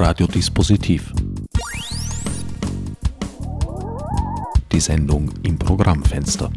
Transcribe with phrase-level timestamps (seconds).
[0.00, 1.12] Radiodispositiv.
[4.70, 6.52] Die Sendung im Programmfenster.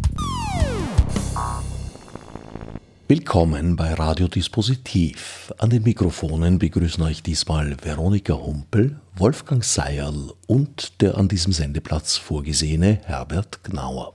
[3.07, 5.51] Willkommen bei Radiodispositiv.
[5.57, 12.17] An den Mikrofonen begrüßen euch diesmal Veronika Humpel, Wolfgang Seierl und der an diesem Sendeplatz
[12.17, 14.13] vorgesehene Herbert Gnauer.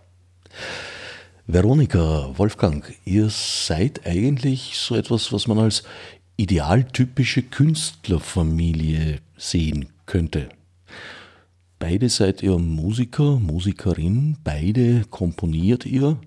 [1.48, 5.84] Veronika, Wolfgang, ihr seid eigentlich so etwas, was man als
[6.37, 10.48] idealtypische Künstlerfamilie sehen könnte.
[11.79, 16.19] Beide seid ihr Musiker, Musikerin, beide komponiert ihr.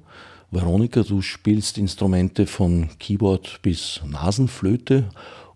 [0.51, 5.09] Veronika, du spielst Instrumente von Keyboard bis Nasenflöte,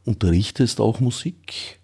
[0.05, 1.79] unterrichtest auch Musik.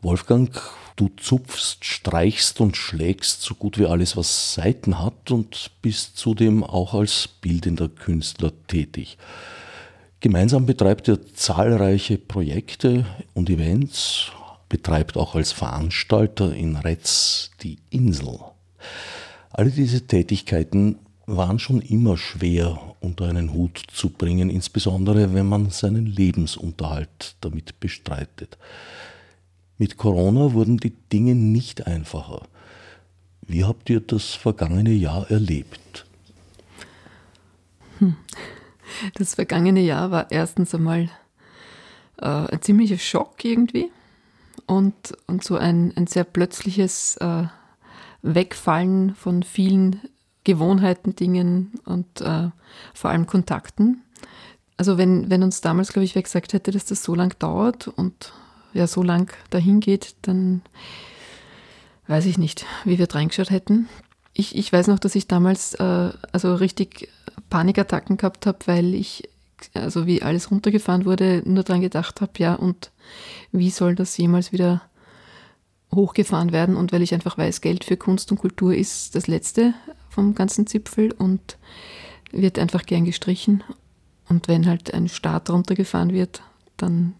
[0.00, 0.50] Wolfgang,
[0.96, 6.64] du zupfst, streichst und schlägst so gut wie alles, was Seiten hat und bist zudem
[6.64, 9.18] auch als bildender Künstler tätig.
[10.24, 14.32] Gemeinsam betreibt er zahlreiche Projekte und Events,
[14.70, 18.38] betreibt auch als Veranstalter in Retz die Insel.
[19.50, 25.68] Alle diese Tätigkeiten waren schon immer schwer unter einen Hut zu bringen, insbesondere wenn man
[25.68, 28.56] seinen Lebensunterhalt damit bestreitet.
[29.76, 32.46] Mit Corona wurden die Dinge nicht einfacher.
[33.42, 36.06] Wie habt ihr das vergangene Jahr erlebt?
[37.98, 38.16] Hm.
[39.14, 41.10] Das vergangene Jahr war erstens einmal
[42.18, 43.90] äh, ein ziemlicher Schock irgendwie
[44.66, 44.94] und,
[45.26, 47.44] und so ein, ein sehr plötzliches äh,
[48.22, 50.00] Wegfallen von vielen
[50.44, 52.50] Gewohnheiten, Dingen und äh,
[52.92, 54.02] vor allem Kontakten.
[54.76, 57.88] Also wenn, wenn uns damals, glaube ich, wer gesagt hätte, dass das so lang dauert
[57.88, 58.32] und
[58.72, 60.62] ja so lang dahin geht, dann
[62.06, 63.88] weiß ich nicht, wie wir reingeschaut hätten.
[64.34, 67.08] Ich, ich weiß noch, dass ich damals äh, also richtig
[67.50, 69.28] Panikattacken gehabt habe, weil ich,
[69.74, 72.90] also wie alles runtergefahren wurde, nur daran gedacht habe, ja, und
[73.52, 74.82] wie soll das jemals wieder
[75.94, 76.76] hochgefahren werden?
[76.76, 79.74] Und weil ich einfach weiß, Geld für Kunst und Kultur ist das Letzte
[80.10, 81.56] vom ganzen Zipfel und
[82.32, 83.62] wird einfach gern gestrichen.
[84.28, 86.42] Und wenn halt ein Start runtergefahren wird,
[86.76, 87.14] dann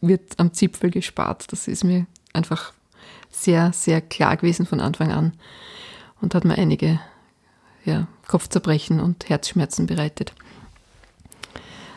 [0.00, 1.52] wird am Zipfel gespart.
[1.52, 2.72] Das ist mir einfach
[3.30, 5.32] sehr, sehr klar gewesen von Anfang an
[6.22, 7.00] und hat mir einige
[7.84, 10.32] ja, Kopfzerbrechen und Herzschmerzen bereitet.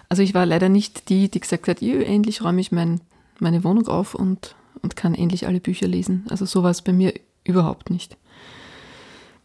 [0.10, 3.02] Also ich war leider nicht die, die gesagt hat, endlich räume ich mein,
[3.40, 6.26] meine Wohnung auf und, und kann endlich alle Bücher lesen.
[6.30, 8.18] Also so war es bei mir überhaupt nicht.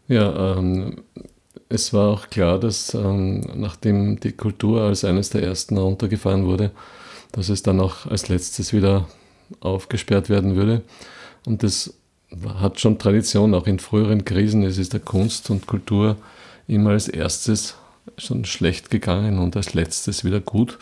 [0.09, 1.03] Ja, ähm,
[1.69, 6.73] es war auch klar, dass ähm, nachdem die Kultur als eines der ersten runtergefahren wurde,
[7.33, 9.09] dass es dann auch als letztes wieder
[9.61, 10.83] aufgesperrt werden würde.
[11.47, 11.95] Und das
[12.61, 14.63] hat schon Tradition, auch in früheren Krisen.
[14.63, 16.17] Es ist der Kunst und Kultur
[16.69, 17.75] immer als erstes
[18.17, 20.79] schon schlecht gegangen und als letztes wieder gut.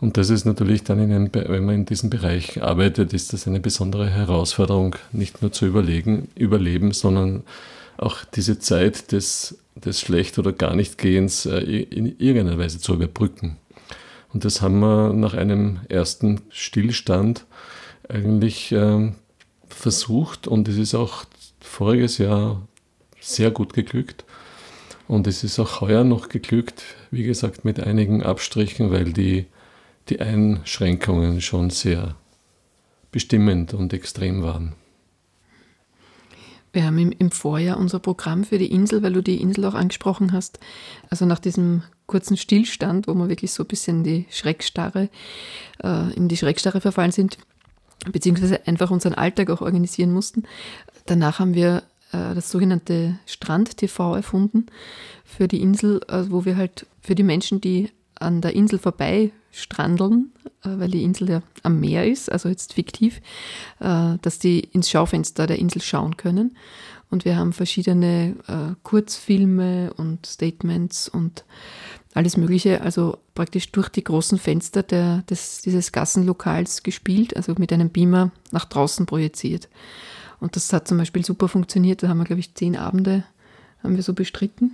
[0.00, 3.48] Und das ist natürlich dann, in einem, wenn man in diesem Bereich arbeitet, ist das
[3.48, 7.42] eine besondere Herausforderung, nicht nur zu überlegen, überleben, sondern
[7.96, 12.94] auch diese Zeit des, des Schlecht- oder gar nicht Gehens äh, in irgendeiner Weise zu
[12.94, 13.56] überbrücken.
[14.32, 17.44] Und das haben wir nach einem ersten Stillstand
[18.08, 19.16] eigentlich ähm,
[19.74, 21.24] versucht und es ist auch
[21.60, 22.62] voriges Jahr
[23.20, 24.24] sehr gut geglückt.
[25.06, 29.46] Und es ist auch heuer noch geglückt, wie gesagt, mit einigen Abstrichen, weil die,
[30.10, 32.14] die Einschränkungen schon sehr
[33.10, 34.74] bestimmend und extrem waren.
[36.72, 40.32] Wir haben im, Vorjahr unser Programm für die Insel, weil du die Insel auch angesprochen
[40.32, 40.58] hast,
[41.08, 45.08] also nach diesem kurzen Stillstand, wo wir wirklich so ein bisschen die Schreckstarre,
[45.82, 47.38] äh, in die Schreckstarre verfallen sind,
[48.10, 50.44] beziehungsweise einfach unseren Alltag auch organisieren mussten.
[51.06, 51.82] Danach haben wir
[52.12, 54.66] äh, das sogenannte Strand-TV erfunden
[55.24, 59.30] für die Insel, äh, wo wir halt für die Menschen, die an der Insel vorbei
[59.50, 60.32] strandeln,
[60.64, 63.20] äh, weil die Insel ja am Meer ist, also jetzt fiktiv,
[63.78, 66.56] dass die ins Schaufenster der Insel schauen können.
[67.10, 68.36] Und wir haben verschiedene
[68.82, 71.44] Kurzfilme und Statements und
[72.18, 77.72] alles Mögliche, also praktisch durch die großen Fenster der, des, dieses Gassenlokals gespielt, also mit
[77.72, 79.68] einem Beamer nach draußen projiziert.
[80.40, 82.02] Und das hat zum Beispiel super funktioniert.
[82.02, 83.24] Da haben wir, glaube ich, zehn Abende
[83.84, 84.72] haben wir so bestritten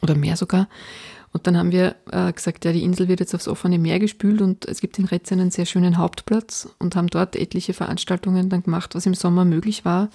[0.00, 0.68] oder mehr sogar.
[1.32, 4.40] Und dann haben wir äh, gesagt, ja, die Insel wird jetzt aufs offene Meer gespült
[4.40, 8.62] und es gibt in Retz einen sehr schönen Hauptplatz und haben dort etliche Veranstaltungen dann
[8.62, 10.10] gemacht, was im Sommer möglich war,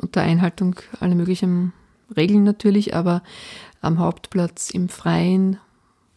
[0.00, 1.72] unter Einhaltung aller möglichen
[2.14, 3.22] Regeln natürlich, aber
[3.80, 5.58] am Hauptplatz im Freien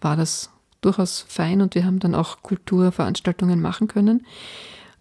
[0.01, 0.49] war das
[0.81, 4.25] durchaus fein und wir haben dann auch Kulturveranstaltungen machen können.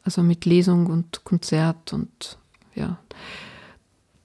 [0.05, 2.39] Also mit Lesung und Konzert und
[2.75, 2.99] ja.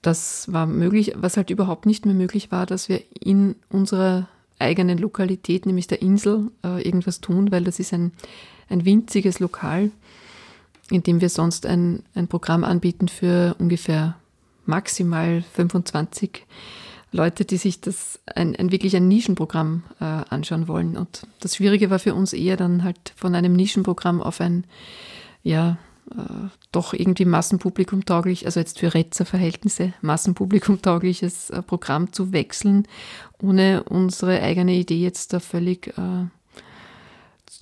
[0.02, 1.12] Das war möglich.
[1.16, 4.28] Was halt überhaupt nicht mehr möglich war, dass wir in unserer
[4.58, 8.12] eigenen Lokalität, nämlich der Insel, äh, irgendwas tun, weil das ist ein,
[8.68, 9.90] ein winziges Lokal.
[10.90, 14.16] indem wir sonst ein, ein Programm anbieten für ungefähr
[14.66, 16.44] maximal 25
[17.14, 20.96] Leute, die sich das ein, ein wirklich ein Nischenprogramm äh, anschauen wollen.
[20.96, 24.64] Und das Schwierige war für uns eher dann halt von einem Nischenprogramm auf ein,
[25.44, 25.78] ja,
[26.10, 32.88] äh, doch irgendwie Massenpublikum tauglich, also jetzt für Retzer-Verhältnisse, Massenpublikum taugliches äh, Programm zu wechseln,
[33.40, 36.26] ohne unsere eigene Idee jetzt da völlig äh,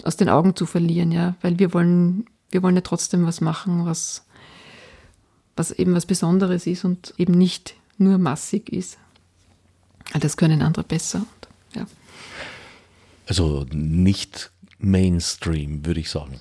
[0.02, 3.84] aus den Augen zu verlieren, ja, weil wir wollen, wir wollen ja trotzdem was machen,
[3.84, 4.24] was,
[5.56, 8.96] was eben was Besonderes ist und eben nicht nur massig ist.
[10.20, 11.18] Das können andere besser.
[11.18, 11.86] Und, ja.
[13.26, 16.40] Also nicht Mainstream, würde ich sagen.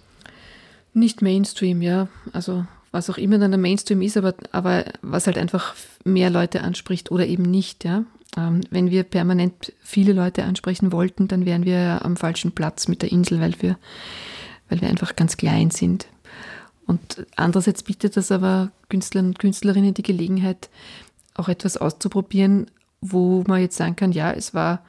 [0.94, 2.08] Nicht Mainstream, ja.
[2.34, 6.62] Also was auch immer dann der Mainstream ist, aber, aber was halt einfach mehr Leute
[6.62, 8.04] anspricht oder eben nicht, ja.
[8.38, 13.02] Ähm, wenn wir permanent viele Leute ansprechen wollten, dann wären wir am falschen Platz mit
[13.02, 13.78] der Insel, weil wir,
[14.70, 16.08] weil wir einfach ganz klein sind.
[16.86, 20.70] Und andererseits bietet das aber Künstlern und Künstlerinnen die Gelegenheit,
[21.36, 22.68] auch etwas auszuprobieren,
[23.02, 24.82] wo man jetzt sagen kann, ja, es war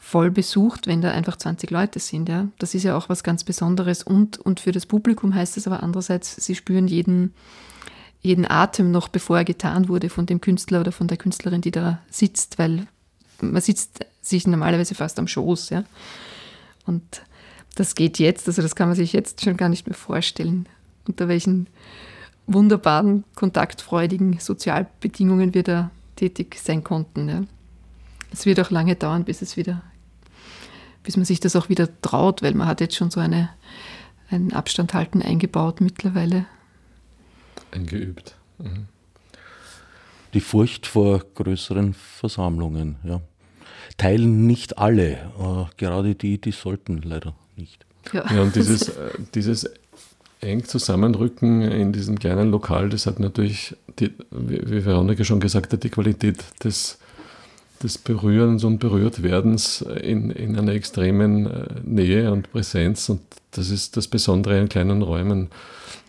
[0.00, 2.28] voll besucht, wenn da einfach 20 Leute sind.
[2.28, 2.48] Ja?
[2.58, 4.02] Das ist ja auch was ganz Besonderes.
[4.02, 7.34] Und, und für das Publikum heißt es aber andererseits, sie spüren jeden,
[8.22, 11.70] jeden Atem noch, bevor er getan wurde von dem Künstler oder von der Künstlerin, die
[11.70, 12.86] da sitzt, weil
[13.40, 15.70] man sitzt sich normalerweise fast am Schoß.
[15.70, 15.84] Ja?
[16.86, 17.22] Und
[17.74, 20.66] das geht jetzt, also das kann man sich jetzt schon gar nicht mehr vorstellen,
[21.06, 21.66] unter welchen
[22.46, 25.90] wunderbaren, kontaktfreudigen Sozialbedingungen wir da
[26.20, 27.28] tätig sein konnten.
[27.28, 27.44] Ja.
[28.30, 29.82] Es wird auch lange dauern, bis es wieder,
[31.02, 33.48] bis man sich das auch wieder traut, weil man hat jetzt schon so eine,
[34.28, 36.44] ein Abstand halten eingebaut mittlerweile.
[37.70, 38.36] Eingeübt.
[38.58, 38.86] Mhm.
[40.34, 43.20] Die Furcht vor größeren Versammlungen, ja.
[43.96, 47.84] Teilen nicht alle, äh, gerade die, die sollten leider nicht.
[48.12, 49.68] Ja, ja und dieses, äh, dieses
[50.40, 55.82] eng zusammenrücken in diesem kleinen Lokal, das hat natürlich, die, wie Veronika schon gesagt hat,
[55.82, 56.98] die Qualität des,
[57.82, 63.08] des Berührens und Berührtwerdens in, in einer extremen äh, Nähe und Präsenz.
[63.08, 63.20] Und
[63.52, 65.48] das ist das Besondere in kleinen Räumen,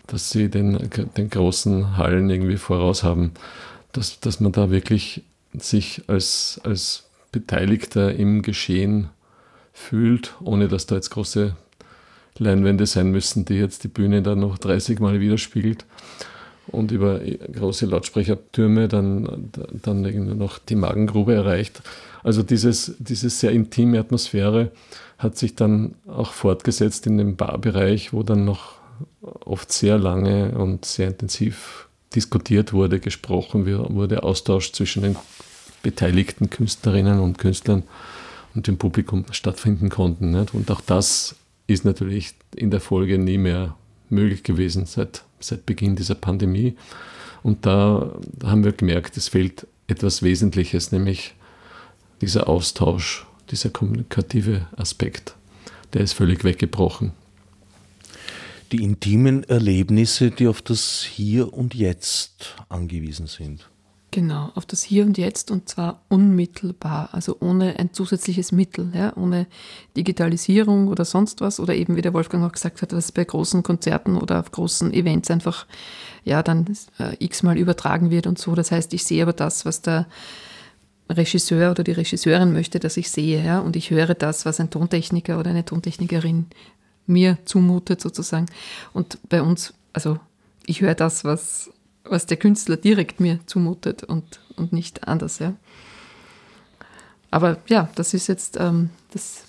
[0.06, 3.32] dass sie den, den großen Hallen irgendwie voraus haben,
[3.92, 5.22] dass, dass man da wirklich
[5.54, 9.08] sich als, als Beteiligter im Geschehen
[9.72, 11.56] fühlt, ohne dass da jetzt große
[12.38, 15.84] Leinwände sein müssen, die jetzt die Bühne dann noch 30 Mal widerspiegelt
[16.72, 19.50] und über große Lautsprechertürme dann,
[19.82, 21.82] dann irgendwie noch die Magengrube erreicht.
[22.22, 24.72] Also dieses, diese sehr intime Atmosphäre
[25.18, 28.74] hat sich dann auch fortgesetzt in dem Barbereich, wo dann noch
[29.44, 35.16] oft sehr lange und sehr intensiv diskutiert wurde, gesprochen wurde, Austausch zwischen den
[35.82, 37.84] beteiligten Künstlerinnen und Künstlern
[38.54, 40.34] und dem Publikum stattfinden konnten.
[40.34, 41.36] Und auch das
[41.66, 43.76] ist natürlich in der Folge nie mehr
[44.10, 46.76] möglich gewesen seit, seit Beginn dieser Pandemie.
[47.42, 51.34] Und da haben wir gemerkt, es fehlt etwas Wesentliches, nämlich
[52.20, 55.34] dieser Austausch, dieser kommunikative Aspekt,
[55.92, 57.12] der ist völlig weggebrochen.
[58.70, 63.68] Die intimen Erlebnisse, die auf das Hier und Jetzt angewiesen sind.
[64.14, 69.16] Genau, auf das Hier und Jetzt und zwar unmittelbar, also ohne ein zusätzliches Mittel, ja,
[69.16, 69.46] ohne
[69.96, 73.62] Digitalisierung oder sonst was oder eben, wie der Wolfgang auch gesagt hat, was bei großen
[73.62, 75.66] Konzerten oder auf großen Events einfach
[76.24, 76.66] ja dann
[76.98, 78.54] äh, x-mal übertragen wird und so.
[78.54, 80.06] Das heißt, ich sehe aber das, was der
[81.08, 84.68] Regisseur oder die Regisseurin möchte, dass ich sehe, ja, und ich höre das, was ein
[84.68, 86.48] Tontechniker oder eine Tontechnikerin
[87.06, 88.44] mir zumutet sozusagen.
[88.92, 90.18] Und bei uns, also
[90.66, 91.71] ich höre das, was
[92.04, 95.38] was der Künstler direkt mir zumutet und, und nicht anders.
[95.38, 95.54] Ja.
[97.30, 99.44] Aber ja, das ist jetzt ähm, das,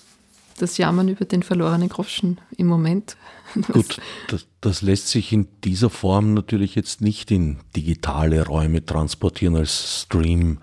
[0.58, 3.18] das Jammern über den verlorenen Groschen im Moment.
[3.72, 3.98] Gut,
[4.30, 10.04] das, das, lässt sich in dieser Form natürlich jetzt nicht in digitale Räume transportieren als
[10.04, 10.60] Stream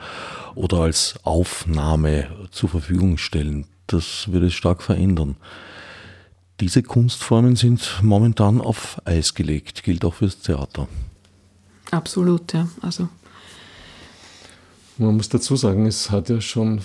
[0.54, 3.66] oder als Aufnahme zur Verfügung stellen.
[3.86, 5.36] Das würde es stark verändern.
[6.60, 10.88] Diese Kunstformen sind momentan auf Eis gelegt, gilt auch fürs Theater.
[11.90, 12.68] Absolut, ja.
[12.82, 13.08] Also.
[14.98, 16.80] Man muss dazu sagen, es hat ja schon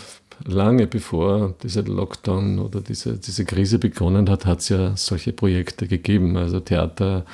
[0.45, 5.87] lange bevor dieser Lockdown oder diese, diese Krise begonnen hat, hat es ja solche Projekte
[5.87, 7.25] gegeben, also Theater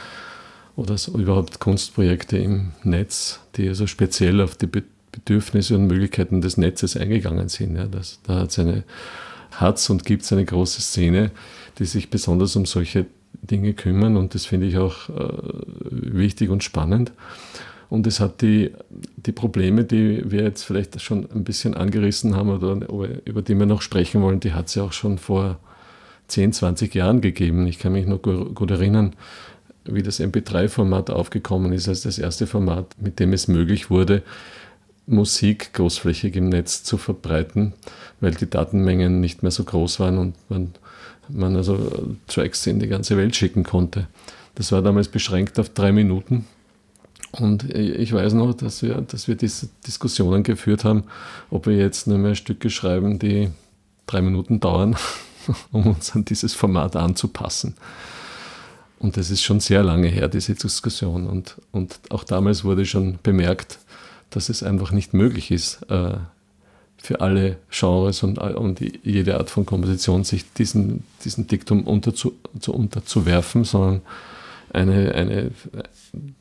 [0.75, 4.69] oder so, überhaupt Kunstprojekte im Netz, die also speziell auf die
[5.11, 7.75] Bedürfnisse und Möglichkeiten des Netzes eingegangen sind.
[7.75, 8.47] Ja, das, da
[9.51, 11.31] hat es und gibt es eine große Szene,
[11.79, 13.05] die sich besonders um solche
[13.41, 15.33] Dinge kümmern und das finde ich auch äh,
[15.89, 17.11] wichtig und spannend.
[17.91, 18.71] Und es hat die,
[19.17, 22.87] die Probleme, die wir jetzt vielleicht schon ein bisschen angerissen haben oder
[23.25, 25.59] über die wir noch sprechen wollen, die hat es ja auch schon vor
[26.29, 27.67] 10, 20 Jahren gegeben.
[27.67, 29.11] Ich kann mich noch gut erinnern,
[29.83, 34.23] wie das MP3-Format aufgekommen ist, als das erste Format, mit dem es möglich wurde,
[35.05, 37.73] Musik großflächig im Netz zu verbreiten,
[38.21, 40.71] weil die Datenmengen nicht mehr so groß waren und man,
[41.27, 44.07] man also Tracks in die ganze Welt schicken konnte.
[44.55, 46.45] Das war damals beschränkt auf drei Minuten.
[47.31, 51.05] Und ich weiß noch, dass wir, dass wir diese Diskussionen geführt haben,
[51.49, 53.49] ob wir jetzt nur mehr Stücke schreiben, die
[54.05, 54.97] drei Minuten dauern,
[55.71, 57.75] um uns an dieses Format anzupassen.
[58.99, 61.25] Und das ist schon sehr lange her, diese Diskussion.
[61.25, 63.79] Und, und auch damals wurde schon bemerkt,
[64.29, 66.17] dass es einfach nicht möglich ist, äh,
[66.97, 72.73] für alle Genres und, und jede Art von Komposition sich diesen, diesen Diktum unterzu, zu,
[72.73, 74.01] unterzuwerfen, sondern
[74.73, 75.51] eine, eine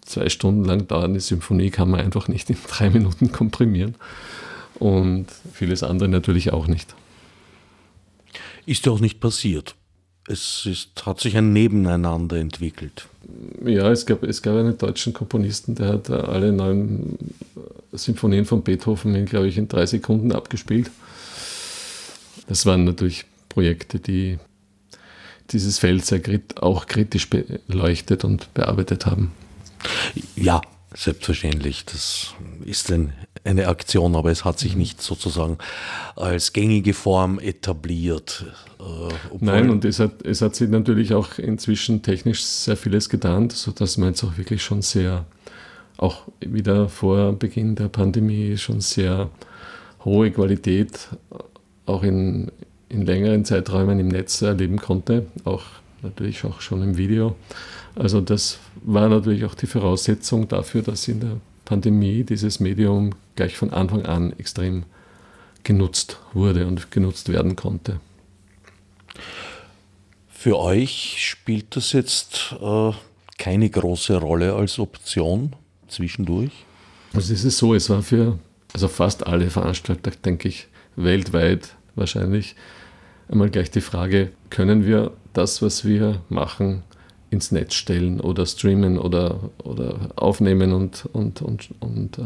[0.02, 3.96] zwei Stunden lang dauernde Symphonie kann man einfach nicht in drei Minuten komprimieren.
[4.78, 6.94] Und vieles andere natürlich auch nicht.
[8.66, 9.74] Ist ja auch nicht passiert
[10.30, 13.08] es ist, hat sich ein Nebeneinander entwickelt.
[13.64, 17.18] Ja, es gab, es gab einen deutschen Komponisten, der hat alle neun
[17.92, 20.90] Symphonien von Beethoven, in, glaube ich, in drei Sekunden abgespielt.
[22.48, 24.38] Das waren natürlich Projekte, die
[25.52, 26.20] dieses Feld sehr
[26.62, 29.32] auch kritisch beleuchtet und bearbeitet haben.
[30.36, 30.60] Ja,
[30.94, 31.84] selbstverständlich.
[31.84, 33.12] Das ist ein,
[33.44, 35.58] eine Aktion, aber es hat sich nicht sozusagen
[36.16, 38.44] als gängige Form etabliert.
[38.78, 43.50] Äh, Nein, und es hat, es hat sich natürlich auch inzwischen technisch sehr vieles getan,
[43.50, 45.26] sodass man jetzt auch wirklich schon sehr,
[45.96, 49.30] auch wieder vor Beginn der Pandemie, schon sehr
[50.04, 51.08] hohe Qualität
[51.86, 52.50] auch in,
[52.90, 55.62] in längeren Zeiträumen im Netz erleben konnte, auch
[56.02, 57.36] natürlich auch schon im Video.
[57.94, 63.56] Also das war natürlich auch die Voraussetzung dafür, dass in der Pandemie dieses Medium gleich
[63.56, 64.84] von Anfang an extrem
[65.62, 68.00] genutzt wurde und genutzt werden konnte.
[70.28, 72.92] Für euch spielt das jetzt äh,
[73.38, 75.54] keine große Rolle als Option
[75.86, 76.52] zwischendurch?
[77.12, 78.38] Also es ist so, es war für
[78.72, 82.54] also fast alle Veranstalter, denke ich, weltweit wahrscheinlich
[83.30, 86.82] einmal gleich die Frage, können wir das, was wir machen,
[87.30, 92.22] ins Netz stellen oder streamen oder, oder aufnehmen und, und, und, und, äh,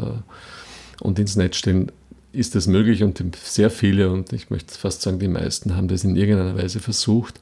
[1.01, 1.91] und ins Netz stellen,
[2.31, 6.03] ist das möglich und sehr viele und ich möchte fast sagen, die meisten haben das
[6.03, 7.39] in irgendeiner Weise versucht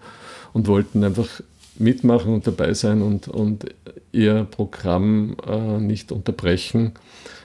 [0.51, 1.41] und wollten einfach
[1.79, 3.65] mitmachen und dabei sein und, und
[4.11, 6.91] ihr Programm äh, nicht unterbrechen,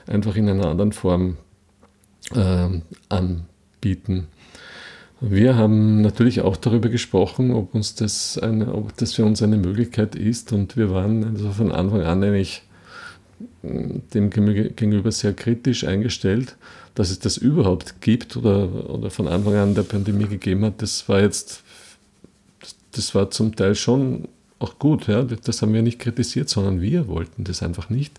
[0.05, 1.37] einfach in einer anderen Form
[2.35, 2.67] äh,
[3.09, 4.27] anbieten.
[5.21, 9.57] Wir haben natürlich auch darüber gesprochen, ob, uns das eine, ob das für uns eine
[9.57, 12.63] Möglichkeit ist und wir waren also von Anfang an eigentlich
[13.61, 16.55] hm, dem gegenüber sehr kritisch eingestellt,
[16.95, 20.81] dass es das überhaupt gibt oder, oder von Anfang an der Pandemie gegeben hat.
[20.81, 21.63] Das war jetzt,
[22.93, 25.07] das war zum Teil schon auch gut.
[25.07, 25.23] Ja?
[25.23, 28.17] Das haben wir nicht kritisiert, sondern wir wollten das einfach nicht,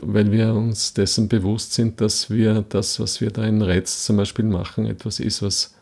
[0.00, 4.18] weil wir uns dessen bewusst sind, dass wir das, was wir da in Retz zum
[4.18, 5.74] Beispiel machen, etwas ist, was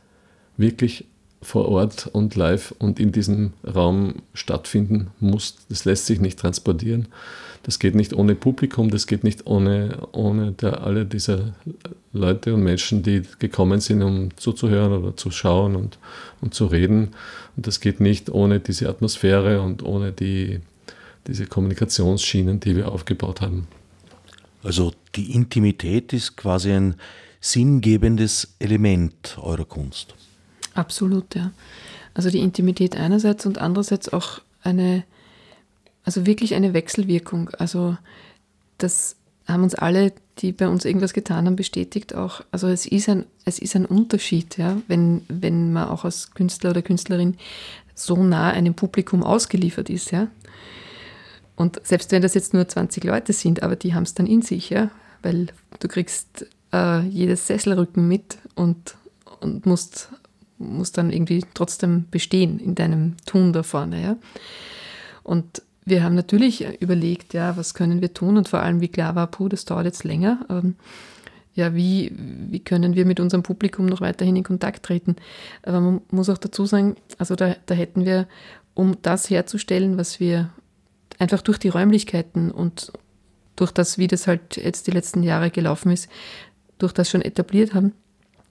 [0.60, 1.06] wirklich
[1.42, 5.56] vor Ort und live und in diesem Raum stattfinden muss.
[5.68, 7.08] Das lässt sich nicht transportieren.
[7.62, 11.54] Das geht nicht ohne Publikum, das geht nicht ohne, ohne der, alle diese
[12.12, 15.98] Leute und Menschen, die gekommen sind, um zuzuhören oder zu schauen und,
[16.40, 17.10] und zu reden.
[17.56, 20.60] Und das geht nicht ohne diese Atmosphäre und ohne die,
[21.26, 23.66] diese Kommunikationsschienen, die wir aufgebaut haben.
[24.62, 26.94] Also die Intimität ist quasi ein
[27.40, 30.14] sinngebendes Element eurer Kunst.
[30.74, 31.50] Absolut, ja.
[32.14, 35.04] Also die Intimität einerseits und andererseits auch eine,
[36.04, 37.50] also wirklich eine Wechselwirkung.
[37.50, 37.96] Also
[38.78, 42.42] das haben uns alle, die bei uns irgendwas getan haben, bestätigt auch.
[42.50, 46.70] Also es ist ein, es ist ein Unterschied, ja, wenn, wenn man auch als Künstler
[46.70, 47.36] oder Künstlerin
[47.94, 50.28] so nah einem Publikum ausgeliefert ist, ja.
[51.56, 54.40] Und selbst wenn das jetzt nur 20 Leute sind, aber die haben es dann in
[54.40, 54.90] sich, ja,
[55.22, 55.48] weil
[55.78, 58.96] du kriegst äh, jedes Sesselrücken mit und,
[59.40, 60.10] und musst
[60.60, 64.02] muss dann irgendwie trotzdem bestehen in deinem Tun da vorne.
[64.02, 64.16] Ja?
[65.22, 69.14] Und wir haben natürlich überlegt, ja, was können wir tun und vor allem, wie klar
[69.14, 70.46] war, puh, das dauert jetzt länger.
[70.48, 70.76] Ähm,
[71.54, 75.16] ja, wie, wie können wir mit unserem Publikum noch weiterhin in Kontakt treten?
[75.62, 78.28] Aber man muss auch dazu sagen, also da, da hätten wir,
[78.74, 80.50] um das herzustellen, was wir
[81.18, 82.92] einfach durch die Räumlichkeiten und
[83.56, 86.08] durch das, wie das halt jetzt die letzten Jahre gelaufen ist,
[86.78, 87.92] durch das schon etabliert haben,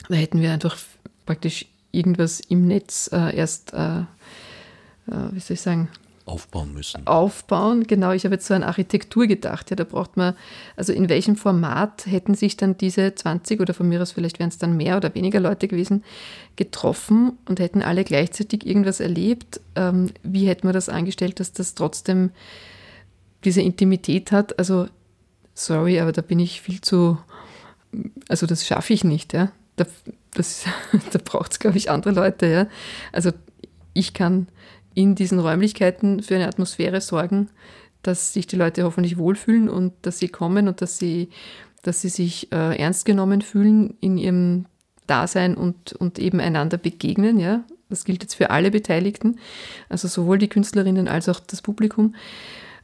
[0.08, 0.78] da hätten wir einfach
[1.26, 4.06] praktisch irgendwas im Netz äh, erst, äh, äh,
[5.32, 5.90] wie soll ich sagen,
[6.26, 7.08] aufbauen müssen.
[7.08, 8.12] Aufbauen, genau.
[8.12, 9.72] Ich habe jetzt so an Architektur gedacht.
[9.72, 10.36] Ja, da braucht man,
[10.76, 14.50] also in welchem Format hätten sich dann diese 20 oder von mir aus vielleicht wären
[14.50, 16.04] es dann mehr oder weniger Leute gewesen,
[16.56, 19.60] getroffen und hätten alle gleichzeitig irgendwas erlebt.
[19.76, 22.30] Ähm, wie hätten wir das angestellt, dass das trotzdem
[23.44, 24.58] diese Intimität hat.
[24.60, 24.88] Also,
[25.54, 27.18] sorry, aber da bin ich viel zu,
[28.28, 29.52] also das schaffe ich nicht, ja.
[29.76, 29.86] Da,
[31.12, 32.68] da braucht es, glaube ich, andere Leute, ja.
[33.12, 33.32] Also
[33.94, 34.48] ich kann
[34.94, 37.50] in diesen Räumlichkeiten für eine Atmosphäre sorgen,
[38.02, 41.30] dass sich die Leute hoffentlich wohlfühlen und dass sie kommen und dass sie,
[41.84, 44.66] dass sie sich äh, ernst genommen fühlen in ihrem
[45.08, 47.40] Dasein und, und eben einander begegnen.
[47.40, 47.64] Ja?
[47.90, 49.40] Das gilt jetzt für alle Beteiligten,
[49.90, 52.16] also sowohl die Künstlerinnen als auch das Publikum.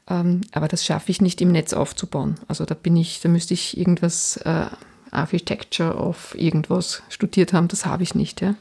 [0.08, 2.36] Ähm, aber das schaffe ich nicht im Netz aufzubauen.
[2.48, 4.66] Also da bin ich, da müsste ich irgendwas äh,
[5.16, 8.42] Architecture of irgendwas studiert haben, das habe ich nicht.
[8.42, 8.56] Ja?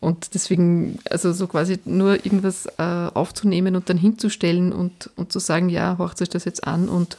[0.00, 5.38] Und deswegen, also so quasi nur irgendwas äh, aufzunehmen und dann hinzustellen und, und zu
[5.38, 7.18] sagen, ja, horcht euch das jetzt an und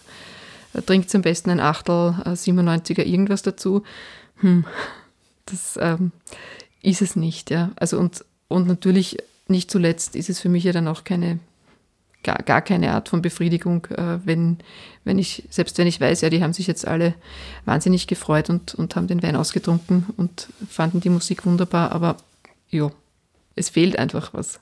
[0.74, 3.84] äh, trinkt am besten ein Achtel äh, 97er irgendwas dazu.
[4.38, 4.66] Hm,
[5.46, 6.12] das ähm,
[6.82, 7.72] ist es nicht, ja.
[7.78, 11.40] Also und, und natürlich nicht zuletzt ist es für mich ja dann auch keine,
[12.24, 14.58] gar, gar keine Art von Befriedigung, äh, wenn,
[15.04, 17.14] wenn ich, selbst wenn ich weiß, ja, die haben sich jetzt alle
[17.66, 22.18] wahnsinnig gefreut und, und haben den Wein ausgetrunken und fanden die Musik wunderbar, aber
[22.70, 22.92] ja,
[23.56, 24.60] es fehlt einfach was.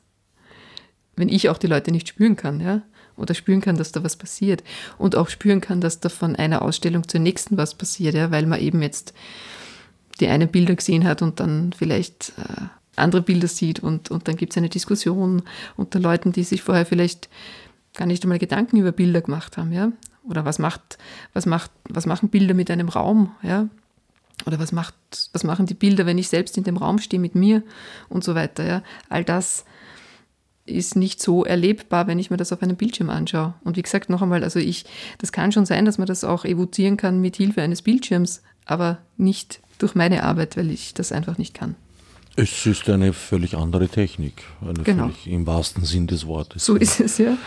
[1.15, 2.81] Wenn ich auch die Leute nicht spüren kann, ja,
[3.17, 4.63] oder spüren kann, dass da was passiert
[4.97, 8.45] und auch spüren kann, dass da von einer Ausstellung zur nächsten was passiert, ja, weil
[8.45, 9.13] man eben jetzt
[10.19, 12.63] die einen Bilder gesehen hat und dann vielleicht äh,
[12.95, 15.43] andere Bilder sieht und, und dann gibt es eine Diskussion
[15.77, 17.29] unter Leuten, die sich vorher vielleicht
[17.93, 19.91] gar nicht einmal Gedanken über Bilder gemacht haben, ja.
[20.23, 20.97] Oder was macht,
[21.33, 23.67] was macht, was machen Bilder mit einem Raum, ja?
[24.45, 24.95] Oder was, macht,
[25.33, 27.63] was machen die Bilder, wenn ich selbst in dem Raum stehe mit mir
[28.09, 28.65] und so weiter.
[28.65, 28.83] Ja?
[29.09, 29.65] All das
[30.65, 33.53] ist nicht so erlebbar, wenn ich mir das auf einem Bildschirm anschaue.
[33.63, 34.85] Und wie gesagt, noch einmal, also ich,
[35.17, 38.99] das kann schon sein, dass man das auch evozieren kann mit Hilfe eines Bildschirms, aber
[39.17, 41.75] nicht durch meine Arbeit, weil ich das einfach nicht kann.
[42.35, 45.03] Es ist eine völlig andere Technik, eine genau.
[45.03, 46.65] völlig im wahrsten Sinn des Wortes.
[46.65, 47.37] So ist es, ja.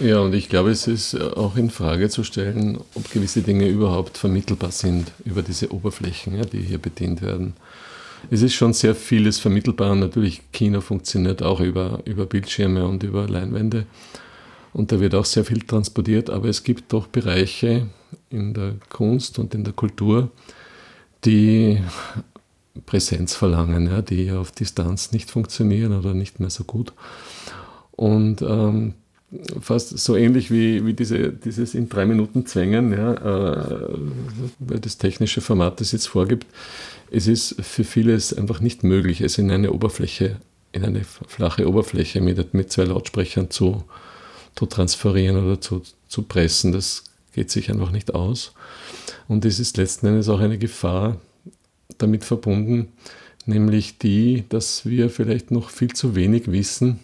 [0.00, 4.16] Ja, und ich glaube, es ist auch in Frage zu stellen, ob gewisse Dinge überhaupt
[4.16, 7.54] vermittelbar sind über diese Oberflächen, ja, die hier bedient werden.
[8.30, 13.02] Es ist schon sehr vieles vermittelbar und natürlich Kino funktioniert auch über, über Bildschirme und
[13.02, 13.86] über Leinwände.
[14.72, 17.88] Und da wird auch sehr viel transportiert, aber es gibt doch Bereiche
[18.30, 20.30] in der Kunst und in der Kultur,
[21.24, 21.80] die
[22.86, 26.92] Präsenz verlangen, ja, die auf Distanz nicht funktionieren oder nicht mehr so gut.
[27.92, 28.94] Und ähm,
[29.60, 33.98] fast so ähnlich wie, wie diese, dieses in drei Minuten Zwängen, ja, äh,
[34.58, 36.46] weil das technische Format das jetzt vorgibt.
[37.10, 40.36] Es ist für vieles einfach nicht möglich, es in eine Oberfläche,
[40.72, 43.84] in eine flache Oberfläche mit, mit zwei Lautsprechern zu,
[44.54, 46.72] zu transferieren oder zu, zu pressen.
[46.72, 48.52] Das geht sich einfach nicht aus.
[49.26, 51.18] Und es ist letzten Endes auch eine Gefahr
[51.98, 52.88] damit verbunden,
[53.46, 57.00] nämlich die, dass wir vielleicht noch viel zu wenig wissen,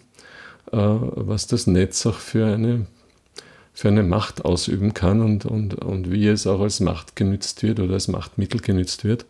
[0.71, 2.85] äh, was das Netz auch für eine,
[3.73, 7.79] für eine Macht ausüben kann und, und, und wie es auch als Macht genützt wird
[7.79, 9.25] oder als Machtmittel genützt wird.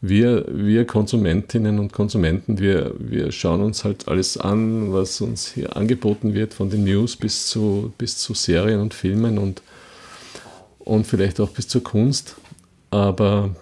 [0.00, 5.76] Wir, wir Konsumentinnen und Konsumenten, wir, wir schauen uns halt alles an, was uns hier
[5.76, 9.60] angeboten wird, von den News bis zu, bis zu Serien und Filmen und,
[10.78, 12.36] und vielleicht auch bis zur Kunst.
[12.90, 13.54] Aber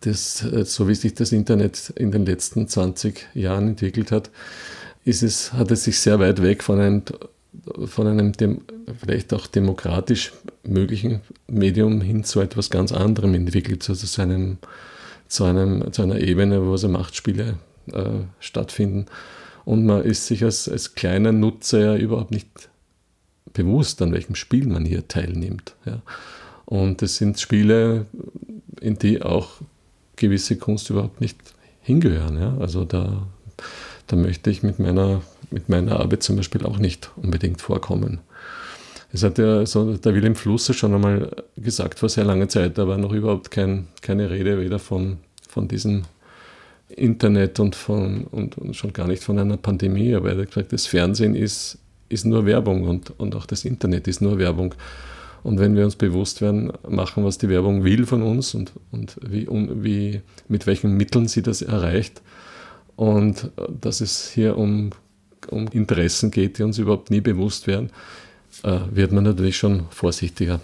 [0.00, 4.30] das, so wie sich das Internet in den letzten 20 Jahren entwickelt hat,
[5.04, 7.02] ist es, hat es sich sehr weit weg von einem,
[7.86, 8.62] von einem dem,
[8.98, 14.58] vielleicht auch demokratisch möglichen Medium hin zu etwas ganz anderem entwickelt, also zu, einem,
[15.28, 17.58] zu, einem, zu einer Ebene, wo so Machtspiele
[17.92, 19.06] äh, stattfinden.
[19.64, 22.48] Und man ist sich als, als kleiner Nutzer ja überhaupt nicht
[23.52, 25.74] bewusst, an welchem Spiel man hier teilnimmt.
[25.84, 26.02] Ja.
[26.64, 28.06] Und es sind Spiele,
[28.80, 29.60] in die auch
[30.22, 31.38] gewisse Kunst überhaupt nicht
[31.82, 32.40] hingehören.
[32.40, 32.56] Ja.
[32.58, 33.26] Also da
[34.06, 38.20] da möchte ich mit meiner, mit meiner Arbeit zum Beispiel auch nicht unbedingt vorkommen.
[39.12, 42.88] Es hat ja so der Wilhelm Flusser schon einmal gesagt vor sehr langer Zeit, da
[42.88, 46.02] war noch überhaupt kein, keine Rede weder von, von diesem
[46.88, 50.72] Internet und, von, und, und schon gar nicht von einer Pandemie, aber er hat gesagt,
[50.72, 54.74] das Fernsehen ist, ist nur Werbung und, und auch das Internet ist nur Werbung.
[55.42, 59.16] Und wenn wir uns bewusst werden, machen, was die Werbung will von uns und, und
[59.22, 62.22] wie, um, wie, mit welchen Mitteln sie das erreicht,
[62.96, 64.90] und äh, dass es hier um,
[65.48, 67.90] um Interessen geht, die uns überhaupt nie bewusst werden,
[68.62, 70.60] äh, wird man natürlich schon vorsichtiger.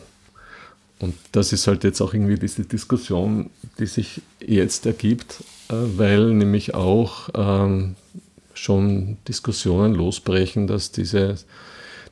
[1.00, 6.34] Und das ist halt jetzt auch irgendwie diese Diskussion, die sich jetzt ergibt, äh, weil
[6.34, 7.94] nämlich auch ähm,
[8.54, 11.36] schon Diskussionen losbrechen, dass diese,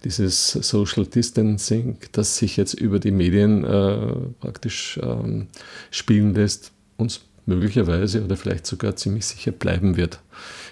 [0.05, 5.49] dieses Social Distancing, das sich jetzt über die Medien äh, praktisch ähm,
[5.91, 10.21] spielen lässt, uns möglicherweise oder vielleicht sogar ziemlich sicher bleiben wird.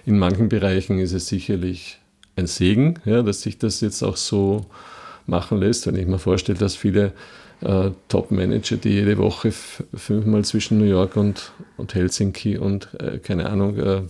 [0.07, 2.01] In manchen Bereichen ist es sicherlich
[2.37, 4.67] ein Segen, ja, dass sich das jetzt auch so
[5.27, 5.87] machen lässt.
[5.87, 7.13] Wenn ich mir vorstelle, dass viele
[7.61, 13.49] äh, Top-Manager, die jede Woche fünfmal zwischen New York und, und Helsinki und äh, keine
[13.49, 14.03] Ahnung äh,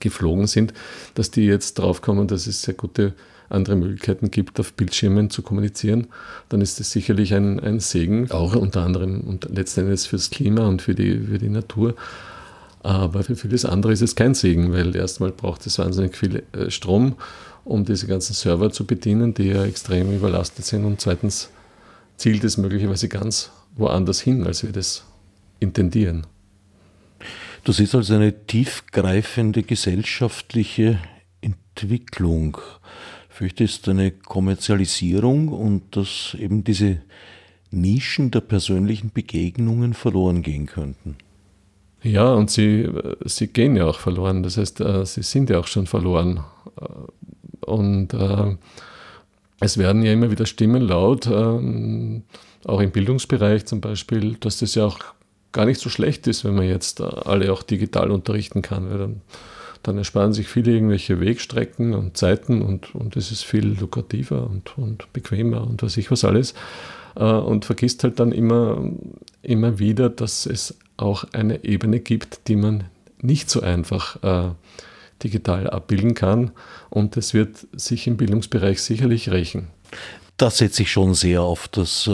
[0.00, 0.72] geflogen sind,
[1.14, 3.14] dass die jetzt draufkommen, dass es sehr gute
[3.50, 6.08] andere Möglichkeiten gibt, auf Bildschirmen zu kommunizieren,
[6.48, 10.82] dann ist das sicherlich ein, ein Segen, auch unter anderem und letztendlich fürs Klima und
[10.82, 11.94] für die, für die Natur.
[12.82, 16.70] Aber für vieles andere ist es kein Segen, weil erstmal braucht es wahnsinnig viel äh,
[16.70, 17.16] Strom,
[17.64, 20.84] um diese ganzen Server zu bedienen, die ja extrem überlastet sind.
[20.84, 21.50] Und zweitens
[22.16, 25.04] zielt es möglicherweise ganz woanders hin, als wir das
[25.60, 26.26] intendieren.
[27.64, 30.98] Du siehst also eine tiefgreifende gesellschaftliche
[31.40, 32.58] Entwicklung.
[33.38, 37.02] Fürchtest eine Kommerzialisierung und dass eben diese
[37.70, 41.14] Nischen der persönlichen Begegnungen verloren gehen könnten.
[42.02, 42.88] Ja, und sie,
[43.26, 44.42] sie gehen ja auch verloren.
[44.42, 46.40] Das heißt, äh, sie sind ja auch schon verloren.
[46.80, 48.56] Äh, und äh,
[49.60, 52.24] es werden ja immer wieder Stimmen laut, ähm,
[52.64, 54.98] auch im Bildungsbereich zum Beispiel, dass das ja auch
[55.52, 59.20] gar nicht so schlecht ist, wenn man jetzt alle auch digital unterrichten kann, weil dann,
[59.82, 64.76] dann ersparen sich viele irgendwelche Wegstrecken und Zeiten und, und es ist viel lukrativer und,
[64.76, 66.54] und bequemer und was ich was alles.
[67.14, 68.80] Und vergisst halt dann immer,
[69.42, 72.84] immer wieder, dass es auch eine Ebene gibt, die man
[73.20, 74.50] nicht so einfach äh,
[75.22, 76.50] digital abbilden kann.
[76.90, 79.68] Und das wird sich im Bildungsbereich sicherlich rächen.
[80.36, 82.10] Das setzt sich schon sehr auf das, äh,